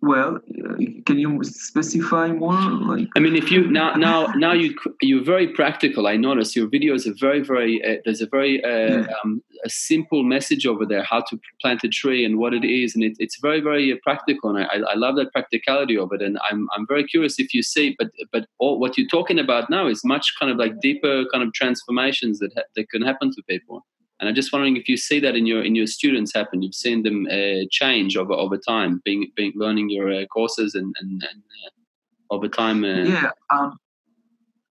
[0.02, 4.74] Well uh, can you specify more like i mean if you now now now you
[5.02, 8.68] you're very practical i notice your videos are very very uh, there's a very uh,
[8.68, 9.06] yeah.
[9.22, 12.94] um, a simple message over there how to plant a tree and what it is
[12.94, 16.22] and it, it's very very uh, practical and I, I love that practicality of it
[16.22, 19.68] and i'm i'm very curious if you see but but all, what you're talking about
[19.68, 23.30] now is much kind of like deeper kind of transformations that ha- that can happen
[23.32, 23.84] to people
[24.20, 26.62] and I'm just wondering if you see that in your in your students happen.
[26.62, 30.94] You've seen them uh, change over over time, being being learning your uh, courses and
[31.00, 32.84] and, and uh, over time.
[32.84, 33.30] Uh, yeah.
[33.48, 33.78] Um,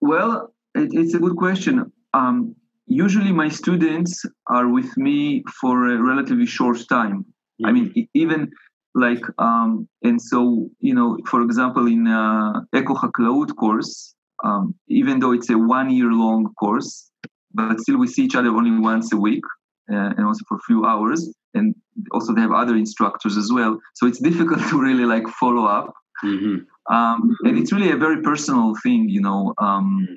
[0.01, 1.91] well, it, it's a good question.
[2.13, 7.17] Um, usually, my students are with me for a relatively short time.
[7.19, 7.65] Mm-hmm.
[7.65, 8.51] I mean, even
[8.93, 15.19] like um, and so you know, for example, in uh, Eco Haklaut course, um, even
[15.19, 17.08] though it's a one year long course
[17.53, 19.43] but still we see each other only once a week
[19.91, 21.75] uh, and also for a few hours and
[22.11, 25.93] also they have other instructors as well so it's difficult to really like follow up
[26.23, 26.93] mm-hmm.
[26.93, 30.07] um, and it's really a very personal thing you know um,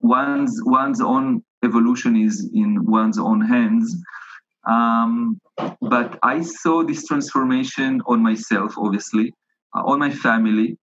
[0.00, 3.96] one's one's own evolution is in one's own hands
[4.68, 5.38] um,
[5.80, 9.32] but i saw this transformation on myself obviously
[9.76, 10.76] uh, on my family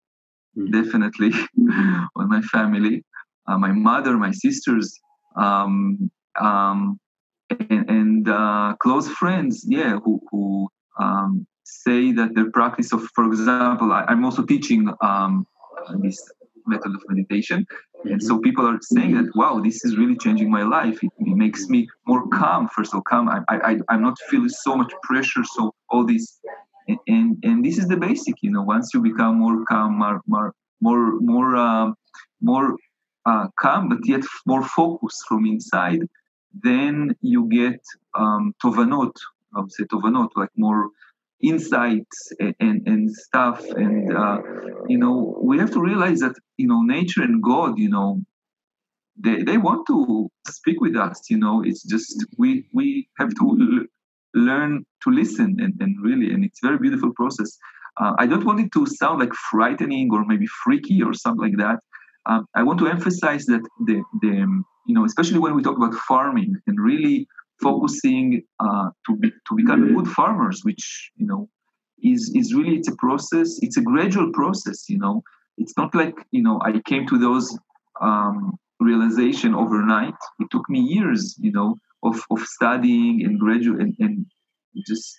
[0.57, 0.71] mm-hmm.
[0.71, 1.31] definitely
[2.15, 3.03] on my family
[3.47, 4.99] uh, my mother my sisters
[5.35, 6.99] um, um,
[7.49, 13.25] and, and, uh, close friends, yeah, who, who um, say that the practice of, for
[13.25, 15.45] example, I, am also teaching um,
[16.01, 16.21] this
[16.67, 17.65] method of meditation.
[17.65, 18.09] Mm-hmm.
[18.13, 21.03] And so people are saying that, wow, this is really changing my life.
[21.03, 22.69] It, it makes me more calm.
[22.75, 23.29] First of all, calm.
[23.29, 25.43] I, I, I'm not feeling so much pressure.
[25.55, 26.39] So all this,
[26.87, 30.21] and, and, and this is the basic, you know, once you become more calm, more,
[30.27, 31.91] more, more, more, uh,
[32.41, 32.75] more
[33.25, 36.01] uh, calm, but yet more focused from inside,
[36.63, 37.81] then you get
[38.15, 39.13] um, tovanot,
[39.55, 40.89] I would say tovanot, like more
[41.41, 43.63] insights and, and, and stuff.
[43.69, 44.41] And, uh,
[44.87, 48.21] you know, we have to realize that, you know, nature and God, you know,
[49.21, 53.57] they, they want to speak with us, you know, it's just we, we have to
[53.59, 53.85] l-
[54.33, 57.57] learn to listen and, and really, and it's a very beautiful process.
[57.97, 61.57] Uh, I don't want it to sound like frightening or maybe freaky or something like
[61.57, 61.79] that.
[62.29, 65.93] Um, I want to emphasize that the, the you know, especially when we talk about
[65.93, 67.27] farming and really
[67.61, 71.49] focusing uh, to be, to become good farmers, which you know
[72.03, 73.57] is is really it's a process.
[73.61, 74.87] It's a gradual process.
[74.89, 75.23] You know,
[75.57, 77.57] it's not like you know I came to those
[77.99, 80.19] um, realization overnight.
[80.39, 81.35] It took me years.
[81.39, 84.25] You know, of of studying and gradual and, and
[84.87, 85.17] just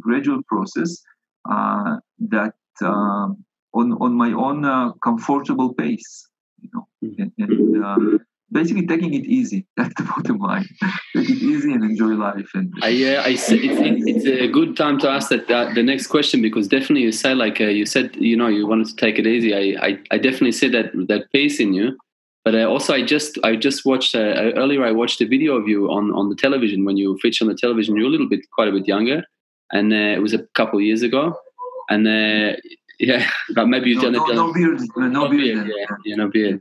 [0.00, 1.02] gradual process
[1.50, 1.96] uh,
[2.28, 6.28] that um, on on my own uh, comfortable pace.
[6.64, 6.86] You know,
[7.18, 8.18] and, and uh,
[8.50, 9.66] basically taking it easy.
[9.76, 10.66] That's the bottom line.
[11.14, 12.48] Take it easy and enjoy life.
[12.54, 16.06] And I, uh, I it's, it's a good time to ask that, that the next
[16.06, 19.18] question because definitely you say like uh, you said you know you wanted to take
[19.18, 19.54] it easy.
[19.54, 21.98] I, I, I definitely see that that pace in you.
[22.44, 24.84] But uh, also, I just I just watched uh, earlier.
[24.84, 27.58] I watched a video of you on, on the television when you featured on the
[27.58, 27.96] television.
[27.96, 29.22] You're a little bit, quite a bit younger,
[29.72, 31.34] and uh, it was a couple of years ago.
[31.88, 32.56] And uh,
[32.98, 34.34] yeah, but maybe you've no, done it.
[34.34, 35.66] No, no beard, no, no beard.
[35.66, 36.60] beard yeah, yeah, no beard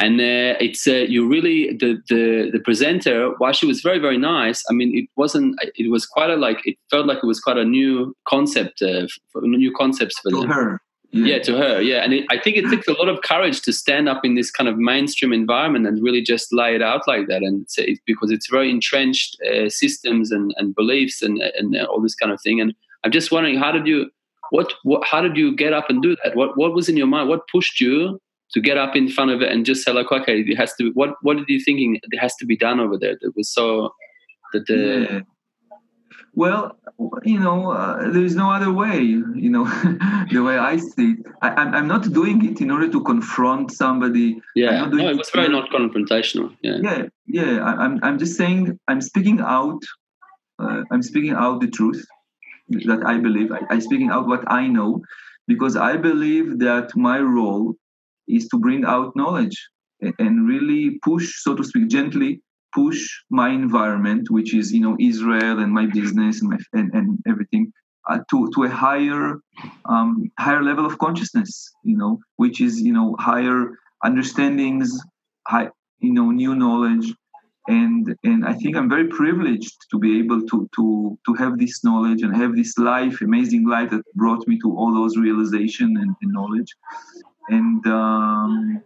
[0.00, 4.18] and uh, it's uh, you really the, the the presenter while she was very very
[4.18, 7.40] nice i mean it wasn't it was quite a like it felt like it was
[7.40, 9.06] quite a new concept uh,
[9.42, 10.80] new concepts for to them her
[11.12, 11.34] yeah.
[11.34, 13.72] yeah to her yeah and it, i think it takes a lot of courage to
[13.72, 17.26] stand up in this kind of mainstream environment and really just lay it out like
[17.26, 21.76] that and it's, it's because it's very entrenched uh, systems and, and beliefs and and
[21.86, 24.10] all this kind of thing and i'm just wondering how did you
[24.50, 26.36] what, what how did you get up and do that?
[26.36, 27.28] What what was in your mind?
[27.28, 28.20] What pushed you
[28.52, 30.90] to get up in front of it and just say like okay it has to
[30.94, 33.94] what what are you thinking it has to be done over there that was so
[34.52, 35.20] that the yeah.
[36.34, 36.76] well
[37.24, 39.64] you know uh, there's no other way you know
[40.32, 41.18] the way i see it.
[41.42, 44.40] I, I'm, I'm not doing it in order to confront somebody.
[44.54, 44.86] Yeah.
[44.86, 46.56] no it was very not confrontational.
[46.62, 46.78] Yeah.
[46.82, 47.64] Yeah yeah.
[47.64, 49.82] I, I'm, I'm just saying i'm speaking out
[50.58, 52.04] uh, i'm speaking out the truth
[52.86, 55.02] that i believe I, i'm speaking out what i know
[55.46, 57.74] because i believe that my role
[58.28, 59.56] is to bring out knowledge
[60.18, 62.42] and really push, so to speak, gently
[62.74, 67.18] push my environment, which is you know Israel and my business and my, and, and
[67.28, 67.72] everything,
[68.08, 69.36] uh, to to a higher
[69.86, 71.72] um, higher level of consciousness.
[71.84, 73.72] You know, which is you know higher
[74.04, 74.98] understandings,
[75.46, 77.12] high you know new knowledge,
[77.68, 81.84] and and I think I'm very privileged to be able to to to have this
[81.84, 86.14] knowledge and have this life, amazing life that brought me to all those realization and,
[86.22, 86.74] and knowledge
[87.50, 88.82] and um,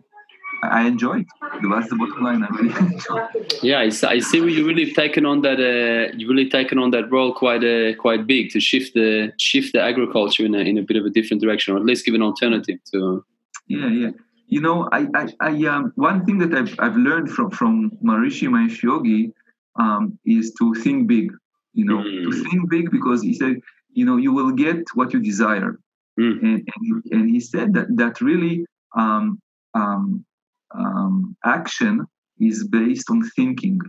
[0.62, 1.26] I enjoyed.
[1.40, 2.42] That's the bottom line.
[2.42, 3.62] I really enjoyed.
[3.62, 5.60] Yeah, I, I see you really taken on that.
[5.60, 9.72] Uh, you really taken on that role quite uh, quite big to shift the shift
[9.74, 12.14] the agriculture in a in a bit of a different direction, or at least give
[12.14, 13.24] an alternative to.
[13.68, 14.10] Yeah, yeah.
[14.46, 18.48] You know, I, I, I um, one thing that I've, I've learned from from Maharishi
[18.48, 19.32] Mahesh Yogi
[19.76, 21.32] um, is to think big.
[21.72, 22.30] You know, mm.
[22.30, 23.56] to think big because he said,
[23.92, 25.78] you know, you will get what you desire.
[26.18, 26.42] Mm.
[26.42, 28.64] And, and, and, he said that, that really
[28.96, 29.40] um,
[29.74, 30.24] um,
[30.72, 32.06] um, action
[32.38, 33.80] is based on thinking.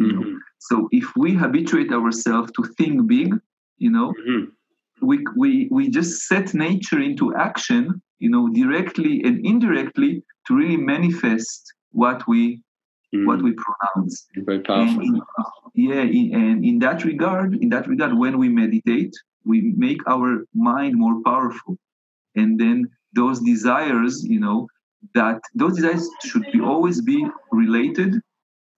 [0.00, 0.36] Mm-hmm.
[0.58, 3.34] So if we habituate ourselves to think big,
[3.78, 5.06] you know, mm-hmm.
[5.06, 10.76] we, we, we just set nature into action, you know, directly and indirectly to really
[10.76, 11.60] manifest
[12.02, 12.60] what we
[13.14, 13.26] mm.
[13.26, 14.26] what we pronounce.
[14.36, 15.00] Very powerful.
[15.00, 15.22] And in,
[15.74, 20.44] yeah, in, and in that regard, in that regard, when we meditate, we make our
[20.54, 21.76] mind more powerful
[22.34, 24.66] and then those desires you know
[25.14, 28.14] that those desires should be always be related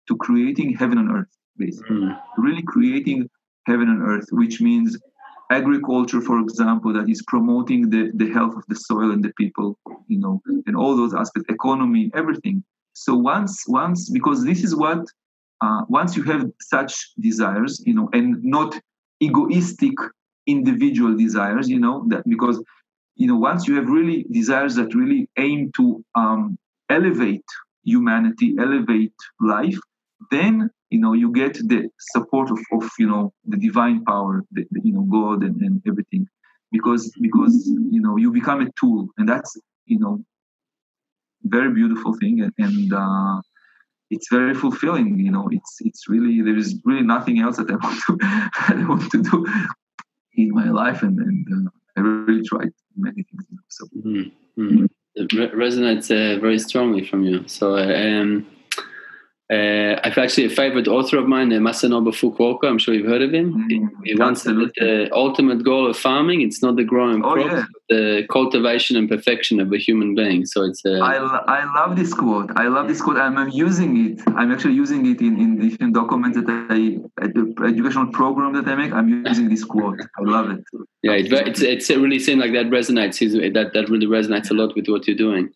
[0.09, 2.21] to creating heaven on earth basically mm.
[2.39, 3.29] really creating
[3.67, 4.99] heaven on earth which means
[5.53, 9.79] agriculture for example that is promoting the, the health of the soil and the people
[10.09, 12.63] you know and all those aspects economy everything.
[12.95, 15.03] So once once because this is what
[15.61, 18.79] uh, once you have such desires you know and not
[19.21, 19.95] egoistic
[20.47, 22.63] individual desires you know that because
[23.17, 27.49] you know once you have really desires that really aim to um, elevate
[27.85, 29.79] humanity elevate life
[30.31, 34.63] then you know you get the support of, of you know the divine power the,
[34.73, 36.27] the, you know god and, and everything.
[36.71, 37.55] Because because
[37.95, 39.09] you know you become a tool.
[39.19, 39.51] And that's
[39.87, 40.25] you know
[41.45, 42.43] very beautiful thing.
[42.43, 43.41] And, and uh,
[44.11, 45.49] it's very fulfilling you know.
[45.51, 49.23] It's it's really there is really nothing else that i want to i want to
[49.23, 49.47] do
[50.35, 51.03] in my life.
[51.03, 53.87] And, and uh, i really tried many things so.
[53.97, 54.85] Mm-hmm.
[55.15, 55.29] it
[55.65, 57.39] resonates uh, very strongly from you.
[57.49, 58.47] So um
[59.53, 62.65] uh, I've actually a favorite author of mine, uh, Masanobu Fukuoka.
[62.65, 63.53] I'm sure you've heard of him.
[63.53, 67.65] Mm, he, that the ultimate goal of farming it's not the growing oh, crops, yeah.
[67.73, 70.47] but the cultivation and perfection of a human being.
[70.47, 70.81] So it's.
[70.87, 71.17] Uh, I,
[71.59, 72.51] I love this quote.
[72.57, 73.19] I love this quote.
[73.19, 74.21] I'm, I'm using it.
[74.37, 76.81] I'm actually using it in, in different documents that I,
[77.67, 78.93] educational program that I make.
[78.93, 80.01] I'm using this quote.
[80.01, 80.65] I love it.
[81.03, 83.19] Yeah, it, it's, it's, it really seems like that resonates.
[83.53, 85.51] That that really resonates a lot with what you're doing.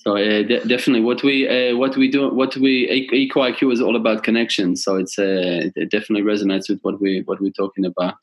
[0.00, 3.82] So uh, de- definitely, what we uh, what we do, what we Eco IQ is
[3.82, 4.74] all about connection.
[4.74, 8.14] So it's uh, it definitely resonates with what we what we're talking about.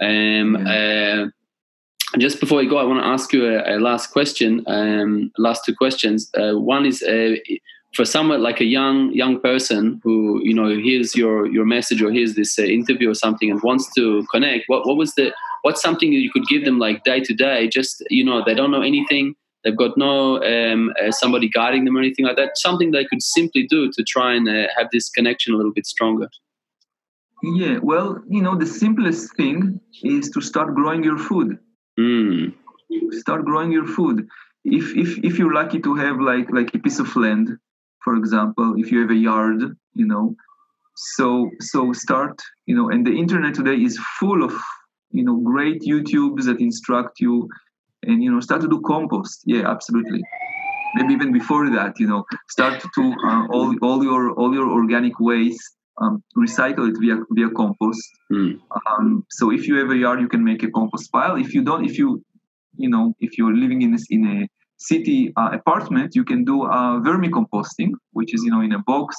[0.00, 1.26] Um, yeah.
[1.26, 1.28] Uh,
[2.18, 4.64] just before you go, I want to ask you a, a last question.
[4.66, 6.30] Um, last two questions.
[6.34, 7.34] Uh, one is uh,
[7.94, 12.10] for someone like a young young person who you know hears your your message or
[12.10, 14.64] hears this interview or something and wants to connect.
[14.68, 17.68] What what was the what's something that you could give them like day to day?
[17.68, 21.96] Just you know they don't know anything They've got no um, uh, somebody guiding them
[21.96, 22.56] or anything like that.
[22.56, 25.86] Something they could simply do to try and uh, have this connection a little bit
[25.86, 26.28] stronger.
[27.42, 31.58] Yeah, well, you know, the simplest thing is to start growing your food.
[31.98, 32.54] Mm.
[33.10, 34.26] Start growing your food.
[34.64, 37.50] If if if you're lucky to have like like a piece of land,
[38.04, 39.60] for example, if you have a yard,
[39.94, 40.34] you know,
[40.96, 44.52] so so start, you know, and the internet today is full of
[45.10, 47.48] you know great YouTubes that instruct you
[48.08, 49.42] and you know start to do compost.
[49.44, 50.22] Yeah absolutely.
[50.94, 55.20] Maybe even before that you know start to uh, all, all your all your organic
[55.20, 58.08] waste um, recycle it via via compost.
[58.32, 58.60] Mm.
[58.86, 61.36] um, so if you have a yard you can make a compost pile.
[61.36, 62.22] If you don't if you
[62.76, 64.48] you know if you're living in this in a
[64.78, 69.16] city uh, apartment you can do uh, vermicomposting which is you know in a box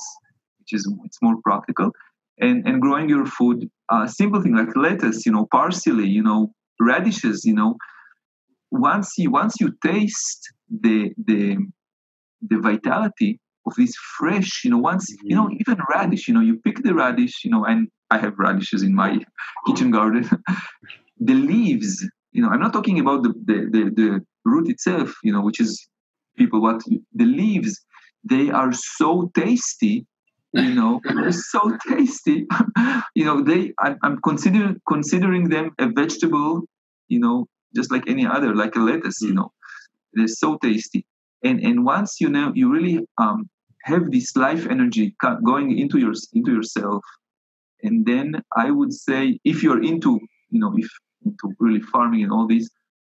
[0.60, 1.92] which is it's more practical
[2.40, 3.70] and and growing your food.
[3.94, 6.42] Uh, simple thing like lettuce you know parsley you know
[6.80, 7.76] radishes you know
[8.72, 11.58] once you once you taste the the
[12.42, 15.28] the vitality of this fresh, you know, once mm-hmm.
[15.30, 18.34] you know even radish, you know, you pick the radish, you know, and I have
[18.38, 19.20] radishes in my
[19.68, 20.30] kitchen garden.
[21.20, 25.34] the leaves, you know, I'm not talking about the, the the, the root itself, you
[25.34, 25.88] know, which is
[26.38, 26.82] people what
[27.14, 27.80] the leaves.
[28.24, 30.06] They are so tasty
[30.54, 32.48] you know they're so tasty
[33.16, 36.64] you know they I'm, I'm considering considering them a vegetable
[37.08, 39.22] you know just like any other, like a lettuce.
[39.22, 39.52] You know,
[40.14, 41.06] they're so tasty.
[41.44, 43.50] And and once you know, you really um,
[43.84, 45.16] have this life energy
[45.46, 47.04] going into your into yourself.
[47.82, 50.90] And then I would say, if you're into, you know, if
[51.26, 52.70] into really farming and all this,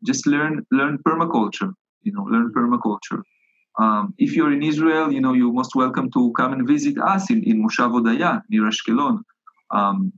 [0.06, 1.72] just learn learn permaculture.
[2.04, 3.22] You know, learn permaculture.
[3.80, 7.30] Um, if you're in Israel, you know, you're most welcome to come and visit us
[7.30, 9.20] in, in Moshav Odaya near Ashkelon.
[9.72, 10.12] Um,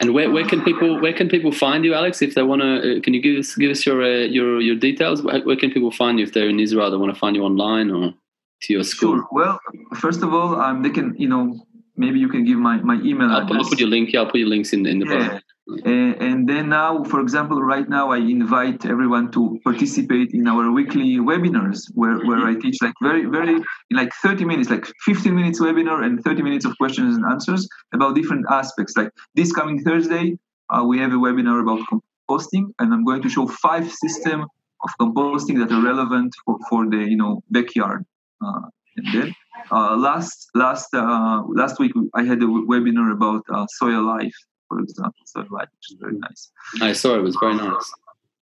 [0.00, 2.22] and where, where can people where can people find you, Alex?
[2.22, 4.76] If they want to, uh, can you give us give us your uh, your your
[4.76, 5.22] details?
[5.22, 6.90] Where, where, can people find you if they're in Israel?
[6.90, 8.14] They want to find you online or
[8.62, 9.16] to your school.
[9.16, 9.28] Sure.
[9.32, 9.60] Well,
[9.96, 11.60] first of all, um, they can you know
[11.96, 13.64] maybe you can give my my email I'll, address.
[13.64, 14.12] I'll put your link.
[14.12, 15.32] Yeah, I'll put your links in in the yeah.
[15.34, 15.40] Uh,
[15.84, 21.16] and then now, for example, right now I invite everyone to participate in our weekly
[21.16, 25.60] webinars where, where I teach like very, very, in like 30 minutes, like 15 minutes
[25.60, 28.96] webinar and 30 minutes of questions and answers about different aspects.
[28.96, 30.38] Like this coming Thursday,
[30.70, 34.46] uh, we have a webinar about composting and I'm going to show five system
[34.82, 38.06] of composting that are relevant for, for the, you know, backyard.
[38.42, 39.34] Uh, and then
[39.70, 44.34] uh, last last uh, last week I had a webinar about uh, soil life
[44.68, 45.22] for example.
[45.24, 46.50] So like, which is very nice.
[46.80, 47.92] I saw it was very nice.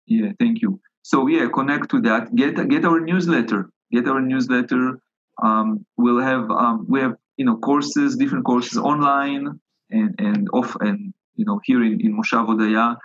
[0.07, 0.79] Yeah, thank you.
[1.01, 2.33] So yeah, connect to that.
[2.35, 3.69] Get get our newsletter.
[3.91, 4.99] Get our newsletter.
[5.43, 9.59] Um, we'll have um, we have you know courses, different courses online
[9.91, 12.97] and and off and you know here in in Moshav Odaya.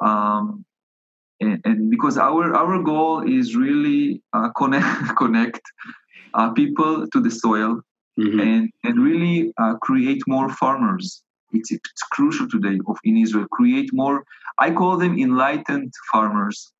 [0.00, 0.64] Um,
[1.40, 5.60] and, and, because our our goal is really uh, connect connect
[6.34, 7.80] uh, people to the soil
[8.18, 8.40] mm-hmm.
[8.40, 11.23] and and really uh, create more farmers
[11.54, 13.46] it's, it's crucial today of in Israel.
[13.50, 14.24] Create more,
[14.58, 16.72] I call them enlightened farmers,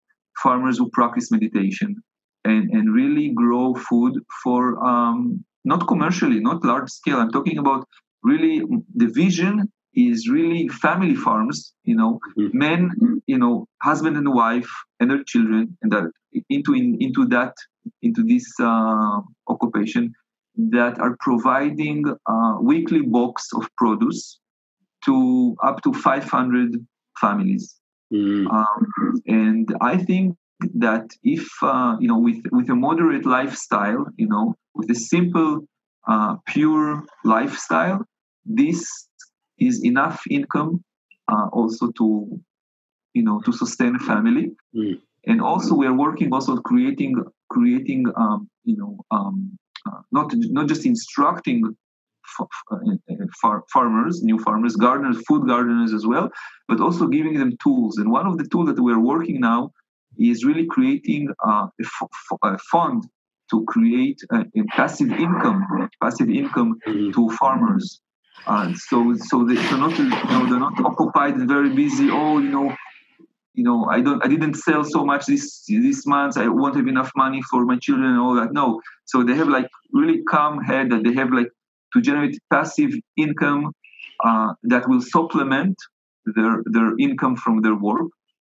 [0.43, 2.03] farmers who practice meditation
[2.45, 7.18] and, and really grow food for um, not commercially, not large scale.
[7.18, 7.87] I'm talking about
[8.22, 8.62] really
[8.95, 12.59] the vision is really family farms, you know, mm-hmm.
[12.59, 12.91] men,
[13.27, 16.05] you know, husband and wife and their children, and that
[16.51, 17.55] into in, into that
[18.03, 20.12] into this uh, occupation,
[20.57, 24.41] that are providing a weekly box of produce
[25.07, 26.87] to up to 500
[27.21, 27.77] families.
[28.13, 28.51] Mm.
[28.51, 30.37] Um, and I think
[30.75, 35.67] that if uh, you know, with with a moderate lifestyle, you know, with a simple,
[36.07, 38.05] uh, pure lifestyle,
[38.45, 39.09] this
[39.59, 40.85] is enough income
[41.29, 42.41] uh, also to
[43.15, 44.53] you know to sustain a family.
[44.75, 45.01] Mm.
[45.27, 50.69] And also, we are working also creating creating um, you know um, uh, not not
[50.69, 51.63] just instructing
[53.72, 56.30] farmers, new farmers, gardeners, food gardeners as well,
[56.68, 57.99] but also giving them tools.
[57.99, 59.72] And one of the tools that we're working now
[60.18, 61.68] is really creating a,
[62.43, 63.05] a fund
[63.51, 67.11] to create a, a, passive income, passive income mm-hmm.
[67.11, 68.01] to farmers.
[68.47, 72.09] Uh, so, so they, are not, you know, they're not occupied and very busy.
[72.11, 72.74] Oh, you know,
[73.55, 76.37] you know, I don't, I didn't sell so much this this month.
[76.37, 78.53] I won't have enough money for my children and all that.
[78.53, 81.49] No, so they have like really calm head that they have like
[81.95, 83.73] to generate passive income
[84.25, 85.77] uh, that will supplement
[86.37, 88.11] their their income from their work.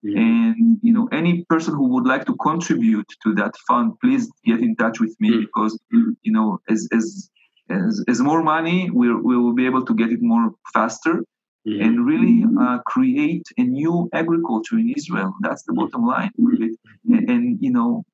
[0.04, 4.60] And you know, any person who would like to contribute to that fund, please get
[4.60, 5.42] in touch with me mm-hmm.
[5.46, 7.30] because you know, as as
[7.72, 11.24] as, as more money, we we will be able to get it more faster.
[11.68, 11.82] Mm-hmm.
[11.82, 15.34] and really uh, create a new agriculture in Israel.
[15.42, 16.30] That's the bottom line.
[16.38, 18.06] And, and, you know,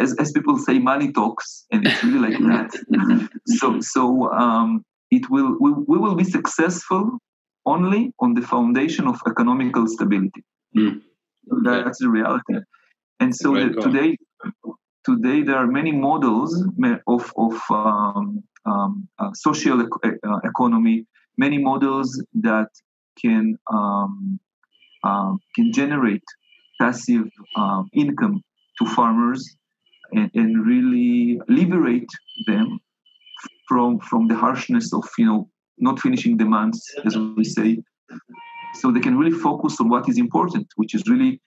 [0.00, 3.28] as, as people say, money talks, and it's really like that.
[3.58, 7.18] so so um, it will we, we will be successful
[7.66, 10.42] only on the foundation of economical stability.
[10.76, 11.02] Mm.
[11.64, 12.54] That's the reality.
[13.20, 14.16] And so the, today
[15.04, 16.52] today there are many models
[17.06, 22.68] of of um, um, uh, social uh, economy, many models that
[23.20, 24.40] can um,
[25.04, 26.24] uh, can generate
[26.80, 28.42] passive um, income
[28.78, 29.56] to farmers
[30.12, 32.10] and, and really liberate
[32.46, 32.78] them
[33.68, 35.48] from from the harshness of you know
[35.78, 37.78] not finishing the months as we say.
[38.74, 41.40] So they can really focus on what is important which is really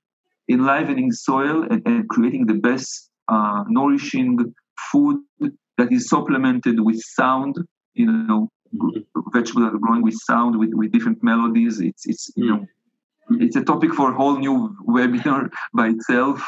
[0.50, 4.54] enlivening soil and, and creating the best uh, nourishing
[4.92, 5.18] food
[5.78, 7.56] that is supplemented with sound
[7.94, 8.50] you know
[9.32, 11.80] vegetables are growing with sound with, with different melodies.
[11.80, 12.66] It's it's you know
[13.40, 16.46] it's a topic for a whole new webinar by itself.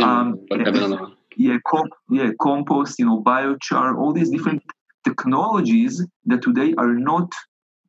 [0.00, 4.62] Um, yeah, comp- yeah compost you know biochar all these different
[5.04, 7.30] technologies that today are not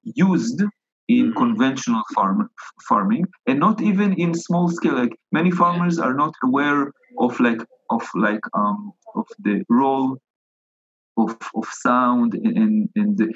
[0.04, 0.62] used
[1.10, 1.38] in mm-hmm.
[1.38, 2.50] conventional farm
[2.88, 7.62] farming and not even in small scale like many farmers are not aware of like
[7.90, 10.18] of like um of the role
[11.18, 13.32] of, of sound and and the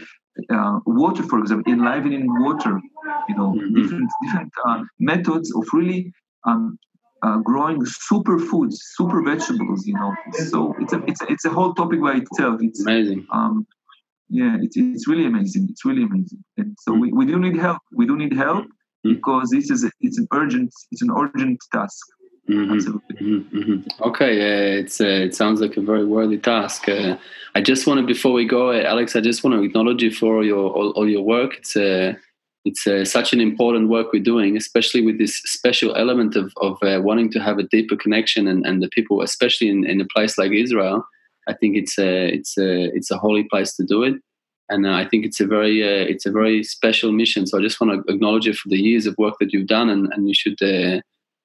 [0.54, 2.80] uh, water, for example, enlivening water,
[3.28, 3.76] you know, mm-hmm.
[3.76, 6.12] different different uh, methods of really
[6.46, 6.78] um,
[7.24, 10.14] uh, growing superfoods, super vegetables, you know.
[10.50, 12.62] So it's a it's a, it's a whole topic by itself.
[12.62, 13.28] It's amazing.
[13.32, 13.68] Um,
[14.30, 15.68] yeah, it's it's really amazing.
[15.70, 16.44] It's really amazing.
[16.58, 17.02] And so mm-hmm.
[17.02, 17.82] we, we do need help.
[17.94, 19.14] We do need help mm-hmm.
[19.14, 22.06] because this is a, it's an urgent it's an urgent task.
[22.50, 22.74] Mm-hmm.
[22.74, 23.16] Absolutely.
[23.16, 23.58] Mm-hmm.
[23.58, 24.04] mm-hmm.
[24.04, 26.88] Okay, uh, it's uh, it sounds like a very worthy task.
[26.88, 27.18] Uh,
[27.56, 30.12] I just want to, before we go, uh, Alex, I just want to acknowledge you
[30.12, 31.58] for your all, all your work.
[31.58, 32.14] It's uh,
[32.68, 36.78] it's uh, such an important work we're doing, especially with this special element of of
[37.04, 40.38] wanting to have a deeper connection and, and the people, especially in, in a place
[40.38, 40.98] like Israel.
[41.48, 44.16] I think it's a it's a it's a holy place to do it,
[44.70, 47.48] and I think it's a very it's a very special mission.
[47.48, 49.90] So I just want to acknowledge you for the years of work that you've done,
[49.90, 50.60] and, and you should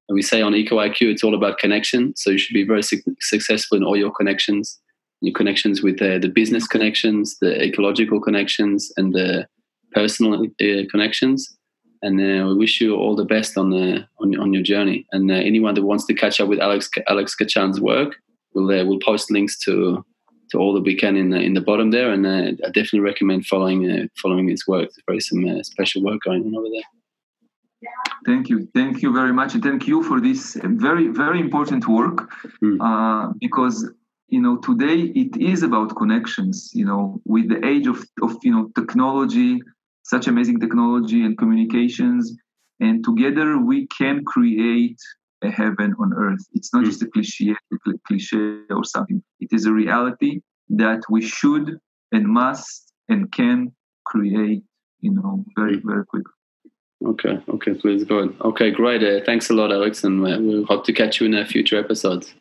[0.08, 2.14] and we say on Eco IQ, it's all about connection.
[2.16, 4.78] So you should be very su- successful in all your connections,
[5.20, 9.46] your connections with uh, the business connections, the ecological connections, and the
[9.94, 11.56] personal uh, connections.
[12.04, 15.06] And uh, we wish you all the best on the on, on your journey.
[15.12, 18.16] And uh, anyone that wants to catch up with Alex Alex Kachan's work,
[18.54, 20.04] we'll uh, we'll post links to
[20.50, 22.12] to all that we can in the in the bottom there.
[22.12, 24.88] And uh, I definitely recommend following following his work.
[24.90, 26.88] There's very some special work going on over there.
[28.26, 28.68] Thank you.
[28.74, 29.54] Thank you very much.
[29.54, 32.30] And thank you for this very, very important work
[32.62, 32.76] mm.
[32.80, 33.90] uh, because,
[34.28, 38.52] you know, today it is about connections, you know, with the age of, of, you
[38.52, 39.60] know, technology,
[40.02, 42.34] such amazing technology and communications.
[42.80, 44.98] And together we can create
[45.42, 46.44] a heaven on earth.
[46.52, 46.86] It's not mm.
[46.86, 49.22] just a cliche, a cliche or something.
[49.40, 50.40] It is a reality
[50.70, 51.78] that we should
[52.12, 53.72] and must and can
[54.06, 54.62] create,
[55.00, 55.88] you know, very, hmm.
[55.88, 56.32] very quickly.
[57.04, 58.36] Okay, okay, please go ahead.
[58.42, 59.02] Okay, great.
[59.02, 61.78] Uh, thanks a lot, Alex, and uh, we'll hope to catch you in uh, future
[61.78, 62.34] episodes.